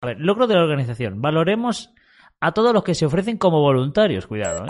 A 0.00 0.06
ver, 0.06 0.20
logro 0.20 0.46
de 0.46 0.54
la 0.54 0.62
organización. 0.62 1.20
Valoremos 1.20 1.90
a 2.40 2.52
todos 2.52 2.72
los 2.72 2.84
que 2.84 2.94
se 2.94 3.06
ofrecen 3.06 3.36
como 3.36 3.60
voluntarios. 3.60 4.26
Cuidado, 4.26 4.66
¿eh? 4.66 4.68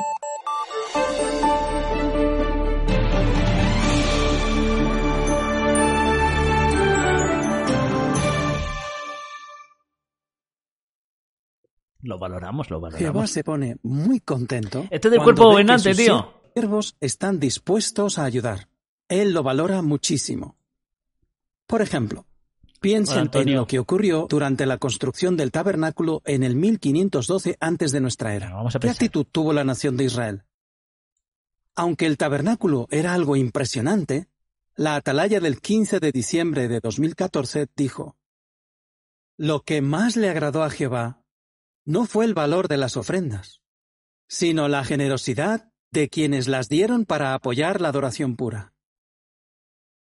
Lo 12.00 12.18
valoramos, 12.18 12.70
lo 12.70 12.78
Jehová 12.78 12.90
valoramos. 12.96 13.30
se 13.30 13.44
pone 13.44 13.76
muy 13.82 14.20
contento. 14.20 14.86
Este 14.90 15.08
es 15.08 15.12
del 15.12 15.22
cuerpo 15.22 15.50
gobernante, 15.50 15.94
tío. 15.94 16.32
siervos 16.54 16.96
están 17.00 17.38
dispuestos 17.38 18.18
a 18.18 18.24
ayudar. 18.24 18.68
Él 19.08 19.32
lo 19.32 19.42
valora 19.42 19.82
muchísimo. 19.82 20.56
Por 21.66 21.82
ejemplo, 21.82 22.24
piensen 22.80 23.30
en 23.32 23.54
lo 23.54 23.66
que 23.66 23.78
ocurrió 23.78 24.26
durante 24.28 24.66
la 24.66 24.78
construcción 24.78 25.36
del 25.36 25.50
tabernáculo 25.50 26.22
en 26.24 26.42
el 26.42 26.54
1512 26.54 27.56
antes 27.60 27.92
de 27.92 28.00
nuestra 28.00 28.34
era. 28.34 28.46
Bueno, 28.46 28.56
vamos 28.58 28.76
a 28.76 28.80
¿Qué 28.80 28.90
actitud 28.90 29.26
tuvo 29.30 29.52
la 29.52 29.64
nación 29.64 29.96
de 29.96 30.04
Israel? 30.04 30.44
Aunque 31.74 32.06
el 32.06 32.16
tabernáculo 32.16 32.88
era 32.90 33.14
algo 33.14 33.36
impresionante, 33.36 34.28
la 34.74 34.96
atalaya 34.96 35.40
del 35.40 35.60
15 35.60 36.00
de 36.00 36.12
diciembre 36.12 36.68
de 36.68 36.80
2014 36.80 37.66
dijo, 37.76 38.16
Lo 39.36 39.62
que 39.62 39.80
más 39.80 40.16
le 40.16 40.28
agradó 40.28 40.62
a 40.62 40.70
Jehová 40.70 41.22
no 41.84 42.04
fue 42.04 42.24
el 42.24 42.34
valor 42.34 42.68
de 42.68 42.76
las 42.76 42.96
ofrendas, 42.96 43.62
sino 44.28 44.68
la 44.68 44.84
generosidad 44.84 45.72
de 45.90 46.08
quienes 46.08 46.48
las 46.48 46.68
dieron 46.68 47.06
para 47.06 47.34
apoyar 47.34 47.80
la 47.80 47.88
adoración 47.88 48.36
pura. 48.36 48.74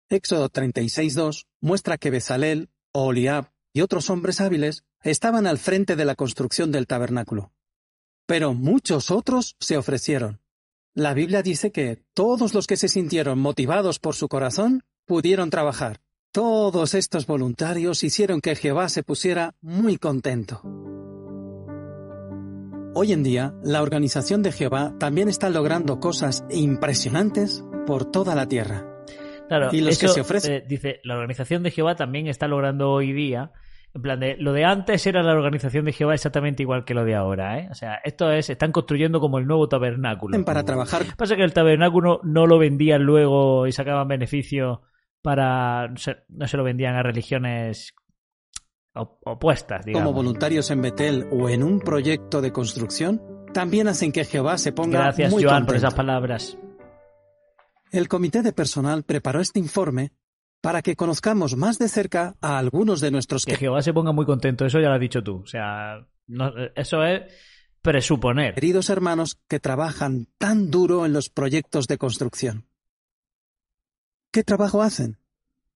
Éxodo 0.09 0.49
36.2 0.49 1.45
muestra 1.59 1.97
que 1.97 2.11
Bezalel, 2.11 2.69
Oliab 2.93 3.51
y 3.73 3.81
otros 3.81 4.09
hombres 4.09 4.41
hábiles 4.41 4.83
estaban 5.03 5.47
al 5.47 5.57
frente 5.57 5.95
de 5.95 6.05
la 6.05 6.15
construcción 6.15 6.71
del 6.71 6.87
tabernáculo. 6.87 7.51
Pero 8.25 8.53
muchos 8.53 9.11
otros 9.11 9.55
se 9.59 9.77
ofrecieron. 9.77 10.41
La 10.93 11.13
Biblia 11.13 11.43
dice 11.43 11.71
que 11.71 12.03
todos 12.13 12.53
los 12.53 12.65
que 12.65 12.75
se 12.75 12.87
sintieron 12.87 13.37
motivados 13.37 13.99
por 13.99 14.15
su 14.15 14.27
corazón 14.27 14.83
pudieron 15.05 15.49
trabajar. 15.49 16.01
Todos 16.31 16.93
estos 16.93 17.27
voluntarios 17.27 18.03
hicieron 18.03 18.41
que 18.41 18.55
Jehová 18.55 18.89
se 18.89 19.03
pusiera 19.03 19.55
muy 19.61 19.97
contento. 19.97 20.61
Hoy 22.95 23.13
en 23.13 23.21
día, 23.21 23.53
la 23.63 23.83
organización 23.83 24.41
de 24.41 24.51
Jehová 24.51 24.95
también 24.99 25.29
está 25.29 25.51
logrando 25.51 25.99
cosas 25.99 26.43
impresionantes 26.49 27.63
por 27.85 28.05
toda 28.05 28.33
la 28.33 28.47
tierra. 28.47 28.96
Claro, 29.47 29.69
Y 29.71 29.81
los 29.81 29.97
que 29.97 30.05
eso, 30.07 30.15
se 30.15 30.21
ofrecen- 30.21 30.51
eh, 30.51 30.65
dice, 30.67 30.99
la 31.03 31.15
organización 31.15 31.63
de 31.63 31.71
Jehová 31.71 31.95
también 31.95 32.27
está 32.27 32.47
logrando 32.47 32.91
hoy 32.91 33.13
día. 33.13 33.51
En 33.93 34.01
plan 34.01 34.19
de, 34.19 34.35
lo 34.37 34.51
de 34.53 34.65
antes 34.65 35.07
era 35.07 35.23
la 35.23 35.31
organización 35.33 35.85
de 35.85 35.93
Jehová 35.93 36.13
exactamente 36.13 36.61
igual 36.61 36.83
que 36.85 36.93
lo 36.93 37.03
de 37.05 37.15
ahora, 37.15 37.59
¿eh? 37.59 37.67
O 37.71 37.73
sea, 37.73 37.95
esto 38.03 38.29
es, 38.31 38.49
están 38.49 38.71
construyendo 38.71 39.19
como 39.19 39.39
el 39.39 39.47
nuevo 39.47 39.67
tabernáculo. 39.69 40.43
Para 40.45 40.63
trabajar 40.63 41.03
Pasa 41.17 41.35
que 41.35 41.43
el 41.43 41.53
tabernáculo 41.53 42.19
no 42.23 42.45
lo 42.45 42.59
vendían 42.59 43.03
luego 43.03 43.65
y 43.65 43.71
sacaban 43.71 44.07
beneficio 44.07 44.81
para. 45.23 45.87
No 45.87 45.97
se, 45.97 46.17
no 46.29 46.47
se 46.47 46.57
lo 46.57 46.63
vendían 46.63 46.95
a 46.95 47.01
religiones 47.01 47.95
op- 48.93 49.19
opuestas, 49.25 49.85
digamos. 49.85 50.05
como 50.09 50.15
voluntarios 50.15 50.69
en 50.69 50.81
Betel 50.81 51.25
o 51.31 51.49
en 51.49 51.63
un 51.63 51.79
proyecto 51.79 52.41
de 52.41 52.51
construcción, 52.51 53.21
también 53.53 53.87
hacen 53.87 54.11
que 54.11 54.25
Jehová 54.25 54.57
se 54.57 54.73
ponga 54.73 54.99
Gracias, 55.03 55.31
muy 55.31 55.43
Joan, 55.43 55.65
por 55.65 55.73
contento. 55.75 55.87
esas 55.87 55.93
palabras. 55.95 56.57
El 57.91 58.07
comité 58.07 58.41
de 58.41 58.53
personal 58.53 59.03
preparó 59.03 59.39
este 59.41 59.59
informe 59.59 60.11
para 60.61 60.81
que 60.81 60.95
conozcamos 60.95 61.55
más 61.55 61.79
de 61.79 61.87
cerca 61.87 62.35
a 62.41 62.57
algunos 62.57 62.99
de 62.99 63.11
nuestros 63.11 63.45
Que 63.45 63.55
Jehová 63.55 63.81
se 63.81 63.93
ponga 63.93 64.11
muy 64.11 64.25
contento, 64.25 64.65
eso 64.65 64.79
ya 64.79 64.89
lo 64.89 64.95
has 64.95 64.99
dicho 64.99 65.23
tú. 65.23 65.41
O 65.43 65.47
sea, 65.47 66.05
no- 66.27 66.51
eso 66.75 67.03
es 67.03 67.21
presuponer. 67.81 68.55
queridos 68.55 68.89
hermanos 68.89 69.39
que 69.47 69.59
trabajan 69.59 70.27
tan 70.37 70.69
duro 70.71 71.05
en 71.05 71.13
los 71.13 71.29
proyectos 71.29 71.87
de 71.87 71.97
construcción. 71.97 72.67
¿Qué 74.31 74.43
trabajo 74.43 74.81
hacen? 74.81 75.17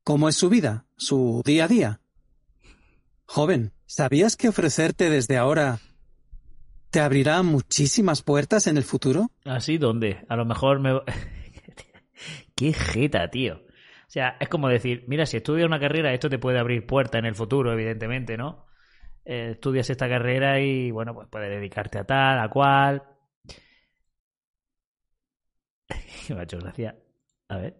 ¿Cómo 0.03 0.27
es 0.27 0.35
su 0.35 0.49
vida? 0.49 0.85
¿Su 0.97 1.41
día 1.45 1.65
a 1.65 1.67
día? 1.67 2.01
Joven, 3.25 3.71
¿sabías 3.85 4.35
que 4.35 4.49
ofrecerte 4.49 5.09
desde 5.09 5.37
ahora 5.37 5.79
te 6.89 6.99
abrirá 6.99 7.41
muchísimas 7.43 8.23
puertas 8.23 8.67
en 8.67 8.75
el 8.77 8.83
futuro? 8.83 9.29
¿Así 9.45 9.77
dónde? 9.77 10.25
A 10.27 10.35
lo 10.35 10.43
mejor 10.43 10.79
me... 10.79 10.99
Qué 12.61 12.73
jeta, 12.73 13.27
tío. 13.31 13.55
O 13.55 14.07
sea, 14.07 14.37
es 14.39 14.47
como 14.47 14.69
decir, 14.69 15.03
mira, 15.07 15.25
si 15.25 15.37
estudias 15.37 15.65
una 15.65 15.79
carrera, 15.79 16.13
esto 16.13 16.29
te 16.29 16.37
puede 16.37 16.59
abrir 16.59 16.85
puertas 16.85 17.17
en 17.17 17.25
el 17.25 17.33
futuro, 17.33 17.73
evidentemente, 17.73 18.37
¿no? 18.37 18.67
Eh, 19.25 19.53
estudias 19.53 19.89
esta 19.89 20.07
carrera 20.07 20.59
y, 20.59 20.91
bueno, 20.91 21.15
pues 21.15 21.27
puedes 21.27 21.49
dedicarte 21.49 21.97
a 21.97 22.03
tal, 22.03 22.37
a 22.39 22.47
cual. 22.51 23.01
Me 26.29 26.39
ha 26.39 26.43
hecho 26.43 26.59
gracia. 26.59 26.95
A 27.47 27.57
ver. 27.57 27.77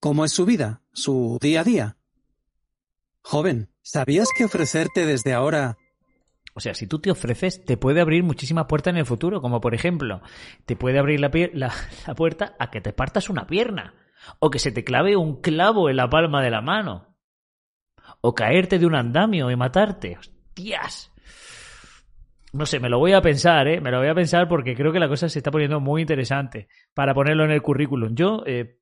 ¿Cómo 0.00 0.24
es 0.24 0.32
su 0.32 0.44
vida? 0.44 0.82
¿Su 0.92 1.38
día 1.40 1.60
a 1.60 1.64
día? 1.64 1.96
Joven, 3.22 3.70
¿sabías 3.82 4.30
que 4.36 4.46
ofrecerte 4.46 5.06
desde 5.06 5.32
ahora 5.32 5.76
O 6.54 6.60
sea, 6.60 6.74
si 6.74 6.86
tú 6.86 6.98
te 6.98 7.10
ofreces, 7.10 7.64
te 7.64 7.76
puede 7.76 8.00
abrir 8.00 8.22
muchísimas 8.22 8.66
puertas 8.66 8.92
en 8.92 8.98
el 8.98 9.06
futuro, 9.06 9.40
como 9.40 9.60
por 9.60 9.74
ejemplo, 9.74 10.20
te 10.66 10.76
puede 10.76 10.98
abrir 10.98 11.20
la, 11.54 11.72
puerta 12.16 12.56
a 12.58 12.70
que 12.70 12.80
te 12.80 12.92
partas 12.92 13.30
una 13.30 13.46
pierna, 13.46 13.94
o 14.38 14.50
que 14.50 14.58
se 14.58 14.72
te 14.72 14.84
clave 14.84 15.16
un 15.16 15.40
clavo 15.40 15.88
en 15.88 15.96
la 15.96 16.10
palma 16.10 16.42
de 16.42 16.50
la 16.50 16.60
mano, 16.60 17.16
o 18.20 18.34
caerte 18.34 18.78
de 18.78 18.86
un 18.86 18.94
andamio 18.94 19.50
y 19.50 19.56
matarte. 19.56 20.18
¡Hostias! 20.18 21.12
No 22.52 22.66
sé, 22.66 22.80
me 22.80 22.88
lo 22.88 22.98
voy 22.98 23.12
a 23.12 23.22
pensar, 23.22 23.68
¿eh? 23.68 23.80
Me 23.80 23.92
lo 23.92 23.98
voy 23.98 24.08
a 24.08 24.14
pensar 24.14 24.48
porque 24.48 24.74
creo 24.74 24.92
que 24.92 24.98
la 24.98 25.08
cosa 25.08 25.28
se 25.28 25.38
está 25.38 25.52
poniendo 25.52 25.78
muy 25.78 26.02
interesante 26.02 26.68
para 26.94 27.14
ponerlo 27.14 27.44
en 27.44 27.52
el 27.52 27.62
currículum. 27.62 28.14
Yo, 28.16 28.42
eh, 28.44 28.80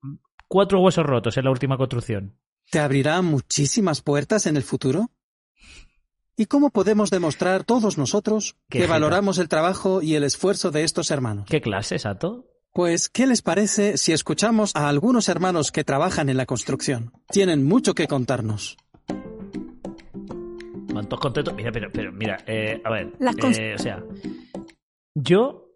cuatro 0.49 0.81
huesos 0.81 1.05
rotos 1.05 1.37
en 1.37 1.45
la 1.45 1.51
última 1.51 1.77
construcción. 1.77 2.39
te 2.71 2.79
abrirá 2.79 3.21
muchísimas 3.21 4.01
puertas 4.01 4.47
en 4.47 4.57
el 4.57 4.63
futuro? 4.63 5.11
¿Y 6.41 6.47
cómo 6.47 6.71
podemos 6.71 7.11
demostrar 7.11 7.65
todos 7.65 7.99
nosotros 7.99 8.55
que 8.71 8.79
jeta. 8.79 8.93
valoramos 8.93 9.39
el 9.39 9.49
trabajo 9.49 10.03
y 10.03 10.15
el 10.15 10.23
esfuerzo 10.23 10.71
de 10.71 10.85
estos 10.85 11.11
hermanos? 11.11 11.47
¿Qué 11.51 11.61
clase, 11.61 11.99
Sato? 11.99 12.47
Pues, 12.73 13.09
¿qué 13.09 13.27
les 13.27 13.43
parece 13.43 13.99
si 13.99 14.13
escuchamos 14.13 14.71
a 14.77 14.89
algunos 14.89 15.29
hermanos 15.29 15.73
que 15.73 15.83
trabajan 15.83 16.29
en 16.29 16.37
la 16.37 16.47
construcción? 16.47 17.11
Tienen 17.29 17.65
mucho 17.65 17.93
que 17.93 18.07
contarnos. 18.07 18.77
Van 20.95 21.09
todos 21.09 21.21
contentos. 21.21 21.55
Mira, 21.55 21.73
pero, 21.73 21.91
pero 21.93 22.13
mira, 22.13 22.37
eh, 22.47 22.81
a 22.85 22.91
ver. 22.93 23.15
Las 23.19 23.35
eh, 23.59 23.75
o 23.75 23.79
sea, 23.79 24.05
yo 25.17 25.75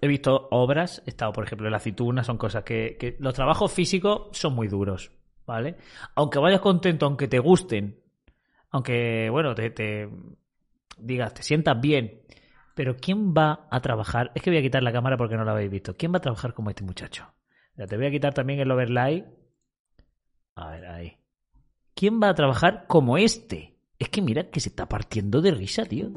he 0.00 0.08
visto 0.08 0.48
obras, 0.50 1.04
he 1.06 1.10
estado, 1.10 1.32
por 1.32 1.44
ejemplo, 1.44 1.68
en 1.68 1.70
la 1.70 1.76
aceituna, 1.76 2.24
son 2.24 2.36
cosas 2.36 2.64
que, 2.64 2.96
que 2.98 3.16
los 3.20 3.32
trabajos 3.32 3.70
físicos 3.70 4.36
son 4.36 4.56
muy 4.56 4.66
duros, 4.66 5.12
¿vale? 5.46 5.76
Aunque 6.16 6.40
vayas 6.40 6.60
contento, 6.60 7.06
aunque 7.06 7.28
te 7.28 7.38
gusten, 7.38 8.01
aunque, 8.72 9.28
bueno, 9.30 9.54
te, 9.54 9.70
te 9.70 10.08
digas, 10.98 11.34
te 11.34 11.42
sientas 11.42 11.80
bien, 11.80 12.22
pero 12.74 12.96
¿quién 12.96 13.34
va 13.34 13.68
a 13.70 13.80
trabajar? 13.80 14.32
Es 14.34 14.42
que 14.42 14.50
voy 14.50 14.58
a 14.58 14.62
quitar 14.62 14.82
la 14.82 14.92
cámara 14.92 15.16
porque 15.18 15.36
no 15.36 15.44
la 15.44 15.52
habéis 15.52 15.70
visto. 15.70 15.94
¿Quién 15.96 16.12
va 16.12 16.16
a 16.16 16.22
trabajar 16.22 16.54
como 16.54 16.70
este 16.70 16.82
muchacho? 16.82 17.32
Ya 17.76 17.86
te 17.86 17.96
voy 17.96 18.06
a 18.06 18.10
quitar 18.10 18.32
también 18.32 18.60
el 18.60 18.70
overlay. 18.70 19.26
A 20.54 20.70
ver, 20.70 20.86
ahí. 20.86 21.18
¿Quién 21.94 22.20
va 22.20 22.30
a 22.30 22.34
trabajar 22.34 22.86
como 22.88 23.18
este? 23.18 23.76
Es 23.98 24.08
que 24.08 24.22
mira 24.22 24.50
que 24.50 24.60
se 24.60 24.70
está 24.70 24.88
partiendo 24.88 25.42
de 25.42 25.50
risa, 25.50 25.84
tío. 25.84 26.10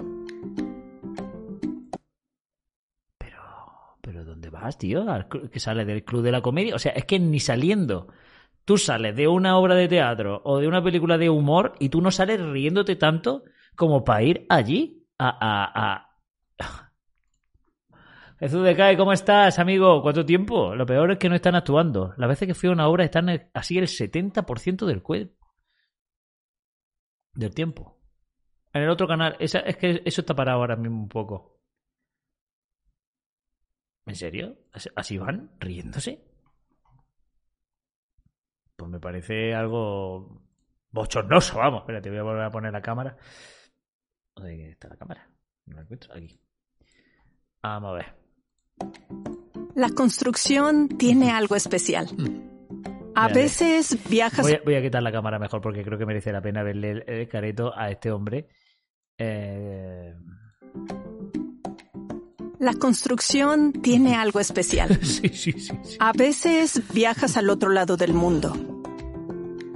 Pero, 3.17 3.41
pero 4.01 4.23
¿dónde 4.23 4.49
vas, 4.49 4.77
tío? 4.77 5.09
Al 5.09 5.27
Que 5.27 5.59
sale 5.59 5.83
del 5.83 6.05
club 6.05 6.23
de 6.23 6.31
la 6.31 6.41
comedia. 6.41 6.75
O 6.75 6.79
sea, 6.79 6.93
es 6.93 7.03
que 7.03 7.19
ni 7.19 7.41
saliendo. 7.41 8.07
Tú 8.65 8.77
sales 8.77 9.15
de 9.15 9.27
una 9.27 9.57
obra 9.57 9.75
de 9.75 9.87
teatro 9.87 10.41
o 10.43 10.59
de 10.59 10.67
una 10.67 10.83
película 10.83 11.17
de 11.17 11.29
humor 11.29 11.75
y 11.79 11.89
tú 11.89 12.01
no 12.01 12.11
sales 12.11 12.41
riéndote 12.41 12.95
tanto 12.95 13.43
como 13.75 14.03
para 14.03 14.23
ir 14.23 14.45
allí 14.49 15.07
a, 15.19 15.29
a, 15.29 15.93
a... 15.93 16.09
Jesús 18.39 18.63
de 18.63 18.75
Cae, 18.75 18.97
¿cómo 18.97 19.13
estás, 19.13 19.59
amigo? 19.59 20.01
¿Cuánto 20.01 20.25
tiempo? 20.25 20.75
Lo 20.75 20.85
peor 20.85 21.11
es 21.11 21.17
que 21.19 21.29
no 21.29 21.35
están 21.35 21.55
actuando. 21.55 22.13
Las 22.17 22.27
veces 22.29 22.47
que 22.47 22.53
fui 22.55 22.67
a 22.69 22.73
una 22.73 22.87
obra 22.87 23.05
están 23.05 23.29
así 23.53 23.77
el 23.77 23.87
70% 23.87 24.85
del 24.85 25.01
cuerpo. 25.01 25.47
Del 27.33 27.53
tiempo. 27.53 27.97
En 28.73 28.81
el 28.83 28.89
otro 28.89 29.07
canal. 29.07 29.35
Esa, 29.39 29.59
es 29.59 29.77
que 29.77 30.01
eso 30.05 30.21
está 30.21 30.35
parado 30.35 30.59
ahora 30.59 30.75
mismo 30.75 30.97
un 31.03 31.09
poco. 31.09 31.59
¿En 34.05 34.15
serio? 34.15 34.57
¿Así- 34.73 34.89
¿Así 34.95 35.17
van? 35.17 35.51
¿Riéndose? 35.59 36.19
Pues 38.85 38.91
me 38.91 38.99
parece 38.99 39.55
algo 39.55 40.43
bochornoso, 40.91 41.57
vamos. 41.57 41.81
Espérate, 41.81 42.07
voy 42.11 42.19
a 42.19 42.23
volver 42.23 42.43
a 42.43 42.51
poner 42.51 42.71
la 42.71 42.83
cámara. 42.83 43.17
¿Dónde 44.35 44.69
está 44.69 44.89
la 44.89 44.95
cámara? 44.95 45.27
No 45.65 45.75
la 45.77 45.81
encuentro. 45.81 46.13
Aquí. 46.13 46.39
Vamos 47.63 47.89
a 47.89 47.93
ver. 47.95 48.05
La 49.73 49.89
construcción 49.89 50.87
tiene 50.87 51.31
algo 51.31 51.55
especial. 51.55 52.09
A 53.15 53.21
Vale. 53.23 53.33
veces 53.33 53.97
viajas 54.07 54.41
Voy 54.45 54.53
a, 54.53 54.61
voy 54.63 54.75
a 54.75 54.83
quitar 54.83 55.01
la 55.01 55.11
cámara 55.11 55.39
mejor 55.39 55.61
porque 55.61 55.83
creo 55.83 55.97
que 55.97 56.05
merece 56.05 56.31
la 56.31 56.41
pena 56.41 56.61
verle 56.61 56.91
el, 56.91 57.03
el 57.07 57.27
careto 57.27 57.73
a 57.75 57.89
este 57.89 58.11
hombre. 58.11 58.49
Eh, 59.17 60.13
La 62.59 62.73
construcción 62.75 63.73
tiene 63.73 64.13
algo 64.15 64.39
especial. 64.39 65.03
sí, 65.03 65.29
sí, 65.29 65.53
sí. 65.53 65.73
A 65.99 66.11
veces 66.13 66.83
viajas 66.93 67.35
al 67.35 67.49
otro 67.49 67.69
lado 67.71 67.97
del 67.97 68.13
mundo 68.13 68.53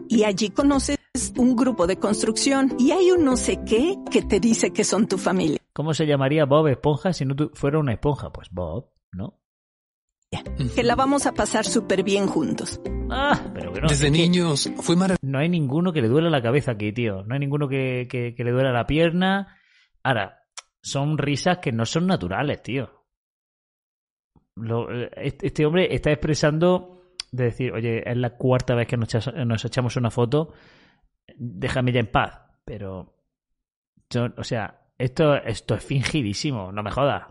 y 0.09 0.23
allí 0.25 0.49
conoces 0.49 0.97
un 1.37 1.55
grupo 1.55 1.87
de 1.87 1.97
construcción 1.97 2.75
y 2.77 2.91
hay 2.91 3.11
un 3.11 3.23
no 3.23 3.37
sé 3.37 3.59
qué 3.65 3.95
que 4.11 4.21
te 4.23 4.39
dice 4.41 4.71
que 4.73 4.83
son 4.83 5.07
tu 5.07 5.17
familia. 5.17 5.59
¿Cómo 5.73 5.93
se 5.93 6.05
llamaría 6.05 6.43
Bob 6.45 6.67
Esponja 6.67 7.13
si 7.13 7.23
no 7.25 7.35
tu- 7.35 7.51
fuera 7.53 7.79
una 7.79 7.93
esponja? 7.93 8.31
Pues 8.31 8.49
Bob, 8.51 8.91
¿no? 9.13 9.39
Que 10.75 10.83
la 10.83 10.95
vamos 10.95 11.25
a 11.25 11.31
pasar 11.33 11.65
súper 11.65 12.03
bien 12.03 12.27
juntos. 12.27 12.79
Ah, 13.09 13.39
pero 13.53 13.73
que 13.73 13.81
no. 13.81 13.87
Desde 13.87 14.11
niños 14.11 14.69
fue 14.77 14.95
maravilloso. 14.95 15.25
No 15.25 15.39
hay 15.39 15.49
ninguno 15.49 15.91
que 15.91 16.01
le 16.01 16.07
duele 16.07 16.29
la 16.29 16.41
cabeza 16.43 16.71
aquí, 16.73 16.91
tío. 16.93 17.23
No 17.23 17.33
hay 17.33 17.39
ninguno 17.39 17.67
que, 17.67 18.07
que, 18.09 18.35
que 18.35 18.43
le 18.43 18.51
duele 18.51 18.71
la 18.71 18.85
pierna. 18.85 19.57
Ahora, 20.03 20.43
son 20.83 21.17
risas 21.17 21.57
que 21.57 21.71
no 21.71 21.85
son 21.85 22.05
naturales, 22.07 22.61
tío. 22.61 23.05
Lo- 24.55 24.91
eh, 24.91 25.09
este 25.15 25.47
este 25.47 25.65
hombre 25.65 25.93
está 25.93 26.11
expresando 26.11 26.98
de 27.31 27.45
decir, 27.45 27.71
oye, 27.73 28.09
es 28.09 28.17
la 28.17 28.31
cuarta 28.31 28.75
vez 28.75 28.87
que 28.87 28.97
nos, 28.97 29.65
echamos 29.65 29.95
una 29.95 30.11
foto, 30.11 30.53
déjame 31.37 31.91
ya 31.91 31.99
en 31.99 32.11
paz. 32.11 32.39
Pero, 32.65 33.15
yo- 34.09 34.29
o 34.37 34.43
sea, 34.43 34.81
esto, 34.97 35.35
esto 35.35 35.75
es 35.75 35.83
fingidísimo, 35.83 36.71
no 36.71 36.83
me 36.83 36.91
jodas. 36.91 37.23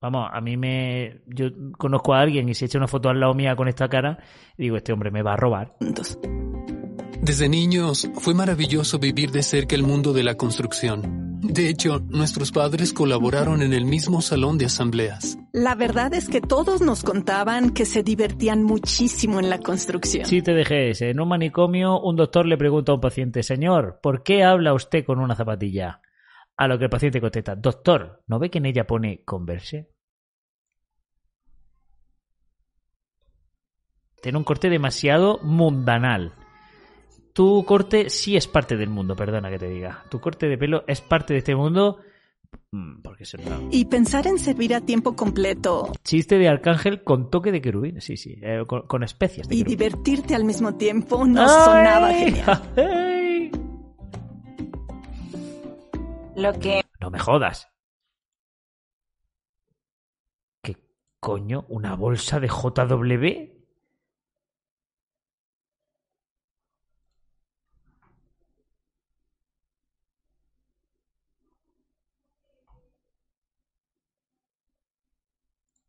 Vamos, 0.00 0.28
a 0.32 0.40
mí 0.40 0.56
me. 0.56 1.22
Yo 1.28 1.46
conozco 1.78 2.12
a 2.12 2.20
alguien 2.20 2.48
y 2.48 2.54
se 2.54 2.64
echa 2.64 2.76
una 2.76 2.88
foto 2.88 3.08
al 3.08 3.20
lado 3.20 3.34
mía 3.34 3.54
con 3.54 3.68
esta 3.68 3.88
cara 3.88 4.18
digo, 4.58 4.76
este 4.76 4.92
hombre 4.92 5.12
me 5.12 5.22
va 5.22 5.34
a 5.34 5.36
robar. 5.36 5.76
Desde 7.20 7.48
niños 7.48 8.10
fue 8.14 8.34
maravilloso 8.34 8.98
vivir 8.98 9.30
de 9.30 9.44
cerca 9.44 9.76
el 9.76 9.84
mundo 9.84 10.12
de 10.12 10.24
la 10.24 10.34
construcción. 10.34 11.31
De 11.42 11.68
hecho, 11.68 11.98
nuestros 12.08 12.52
padres 12.52 12.92
colaboraron 12.92 13.62
en 13.62 13.72
el 13.72 13.84
mismo 13.84 14.22
salón 14.22 14.58
de 14.58 14.66
asambleas. 14.66 15.36
La 15.52 15.74
verdad 15.74 16.14
es 16.14 16.28
que 16.28 16.40
todos 16.40 16.80
nos 16.80 17.02
contaban 17.02 17.70
que 17.70 17.84
se 17.84 18.04
divertían 18.04 18.62
muchísimo 18.62 19.40
en 19.40 19.50
la 19.50 19.58
construcción. 19.58 20.24
Sí, 20.24 20.40
te 20.40 20.54
dejé 20.54 20.90
ese. 20.90 21.10
En 21.10 21.18
un 21.18 21.28
manicomio, 21.28 22.00
un 22.00 22.14
doctor 22.14 22.46
le 22.46 22.56
pregunta 22.56 22.92
a 22.92 22.94
un 22.94 23.00
paciente, 23.00 23.42
señor, 23.42 23.98
¿por 24.00 24.22
qué 24.22 24.44
habla 24.44 24.72
usted 24.72 25.04
con 25.04 25.18
una 25.18 25.34
zapatilla? 25.34 26.00
A 26.56 26.68
lo 26.68 26.78
que 26.78 26.84
el 26.84 26.90
paciente 26.90 27.20
contesta, 27.20 27.56
doctor, 27.56 28.22
¿no 28.28 28.38
ve 28.38 28.48
que 28.48 28.58
en 28.58 28.66
ella 28.66 28.86
pone 28.86 29.24
converse? 29.24 29.90
Tiene 34.22 34.38
un 34.38 34.44
corte 34.44 34.70
demasiado 34.70 35.40
mundanal. 35.42 36.34
Tu 37.32 37.64
corte 37.64 38.10
sí 38.10 38.36
es 38.36 38.46
parte 38.46 38.76
del 38.76 38.90
mundo, 38.90 39.16
perdona 39.16 39.50
que 39.50 39.58
te 39.58 39.68
diga. 39.68 40.04
Tu 40.10 40.20
corte 40.20 40.48
de 40.48 40.58
pelo 40.58 40.84
es 40.86 41.00
parte 41.00 41.32
de 41.32 41.38
este 41.38 41.54
mundo. 41.56 41.98
Mm, 42.70 43.00
Porque 43.02 43.22
es 43.22 43.32
una... 43.34 43.58
Y 43.70 43.86
pensar 43.86 44.26
en 44.26 44.38
servir 44.38 44.74
a 44.74 44.80
tiempo 44.82 45.16
completo 45.16 45.90
Chiste 46.04 46.36
de 46.36 46.48
arcángel 46.48 47.02
con 47.02 47.30
toque 47.30 47.50
de 47.52 47.62
querubín. 47.62 48.00
Sí, 48.02 48.16
sí, 48.18 48.38
eh, 48.42 48.64
con, 48.66 48.82
con 48.86 49.02
especias 49.02 49.48
de 49.48 49.54
y 49.54 49.58
querubín. 49.58 49.78
divertirte 49.78 50.34
al 50.34 50.44
mismo 50.44 50.74
tiempo 50.76 51.26
nos 51.26 51.50
sonaba 51.50 52.12
genial. 52.12 52.62
¡Ay! 52.76 53.50
Lo 56.36 56.52
que 56.58 56.82
No 57.00 57.10
me 57.10 57.18
jodas. 57.18 57.68
¿Qué 60.62 60.76
coño? 61.20 61.64
¿Una 61.68 61.94
bolsa 61.94 62.40
de 62.40 62.48
JW? 62.48 63.61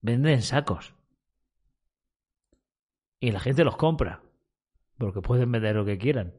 Venden 0.04 0.42
sacos. 0.42 0.94
Y 3.22 3.32
la 3.32 3.40
gente 3.40 3.64
los 3.64 3.78
compra. 3.78 4.22
Porque 4.98 5.22
pueden 5.22 5.50
vender 5.50 5.78
lo 5.78 5.86
que 5.86 5.98
quieran. 5.98 6.34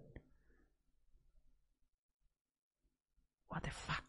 What 3.49 3.63
the 3.63 3.71
fuck. 3.71 4.05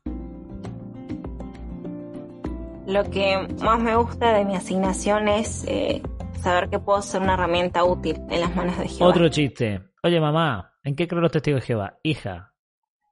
Lo 2.86 3.10
que 3.10 3.48
más 3.64 3.80
me 3.80 3.96
gusta 3.96 4.34
de 4.34 4.44
mi 4.44 4.58
asignación 4.58 5.30
es 5.30 5.64
eh, 5.68 6.04
saber 6.42 6.70
que 6.70 6.80
puedo 6.80 7.02
ser 7.02 7.22
una 7.22 7.36
herramienta 7.36 7.86
útil 7.86 8.18
en 8.30 8.42
las 8.42 8.54
manos 8.54 8.78
de 8.78 8.90
Jehová. 8.90 9.10
Otro 9.10 9.30
chiste. 9.30 9.90
Oye, 10.04 10.20
mamá, 10.20 10.74
¿en 10.84 10.98
qué 10.98 11.08
creen 11.08 11.22
los 11.24 11.32
testigos 11.32 11.62
de 11.62 11.68
Jehová? 11.68 11.98
Hija, 12.04 12.54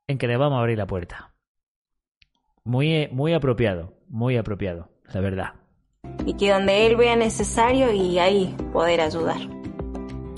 en 0.08 0.18
que 0.18 0.28
le 0.28 0.36
vamos 0.36 0.58
a 0.58 0.60
abrir 0.60 0.78
la 0.78 0.88
puerta. 0.88 1.34
Muy, 2.66 2.94
eh, 2.94 3.10
muy 3.14 3.34
apropiado, 3.34 3.94
muy 4.10 4.36
apropiado, 4.36 4.90
la 5.06 5.22
verdad. 5.22 5.63
Y 6.26 6.36
que 6.36 6.52
donde 6.52 6.86
Él 6.88 6.96
vea 6.96 7.16
necesario 7.16 7.92
y 7.92 8.18
ahí 8.20 8.56
poder 8.72 9.02
ayudar. 9.02 9.38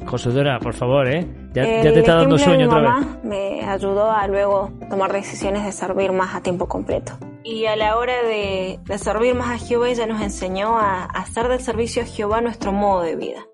Josudora, 0.05 0.59
por 0.59 0.73
favor, 0.73 1.07
¿eh? 1.07 1.27
Ya, 1.53 1.63
El 1.63 1.83
ya 1.85 1.93
te 1.93 1.99
está 1.99 2.15
dando 2.15 2.35
ejemplo 2.35 2.37
de 2.37 2.43
sueño 2.43 2.65
otra 2.67 2.79
vez. 2.81 2.89
mamá 3.05 3.19
me 3.23 3.61
ayudó 3.65 4.11
a 4.11 4.27
luego 4.27 4.71
tomar 4.89 5.13
decisiones 5.13 5.63
de 5.63 5.71
servir 5.71 6.11
más 6.11 6.35
a 6.35 6.41
tiempo 6.41 6.67
completo. 6.67 7.17
Y 7.43 7.65
a 7.65 7.75
la 7.75 7.97
hora 7.97 8.23
de, 8.23 8.79
de 8.83 8.97
servir 8.97 9.35
más 9.35 9.49
a 9.49 9.57
Jehová, 9.65 9.89
ella 9.89 10.05
nos 10.07 10.21
enseñó 10.21 10.77
a, 10.77 11.03
a 11.03 11.05
hacer 11.05 11.47
del 11.47 11.59
servicio 11.59 12.01
a 12.01 12.05
Jehová 12.05 12.41
nuestro 12.41 12.71
modo 12.71 13.03
de 13.03 13.15
vida. 13.15 13.45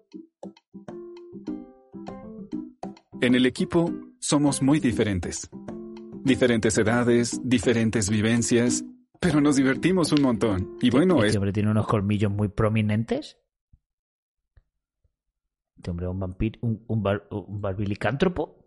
En 3.21 3.35
el 3.35 3.45
equipo 3.45 3.91
somos 4.19 4.61
muy 4.61 4.79
diferentes. 4.79 5.49
Diferentes 6.23 6.77
edades, 6.77 7.39
diferentes 7.43 8.09
vivencias, 8.09 8.83
pero 9.21 9.39
nos 9.39 9.55
divertimos 9.55 10.11
un 10.11 10.21
montón. 10.23 10.77
Y 10.81 10.89
bueno, 10.89 11.15
Este 11.17 11.27
es 11.27 11.35
hombre 11.37 11.53
tiene 11.53 11.69
unos 11.71 11.87
colmillos 11.87 12.31
muy 12.31 12.47
prominentes. 12.49 13.37
Este 15.77 15.91
hombre 15.91 16.07
es 16.07 16.11
un 16.11 16.19
vampiro, 16.19 16.59
un, 16.63 16.83
un, 16.87 17.03
bar- 17.03 17.27
un 17.31 17.61
barbilicántropo. 17.61 18.57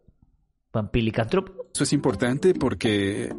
Vampilicántropo. 0.73 1.67
eso 1.73 1.85
es 1.85 1.93
importante 1.93 2.55
porque, 2.55 3.33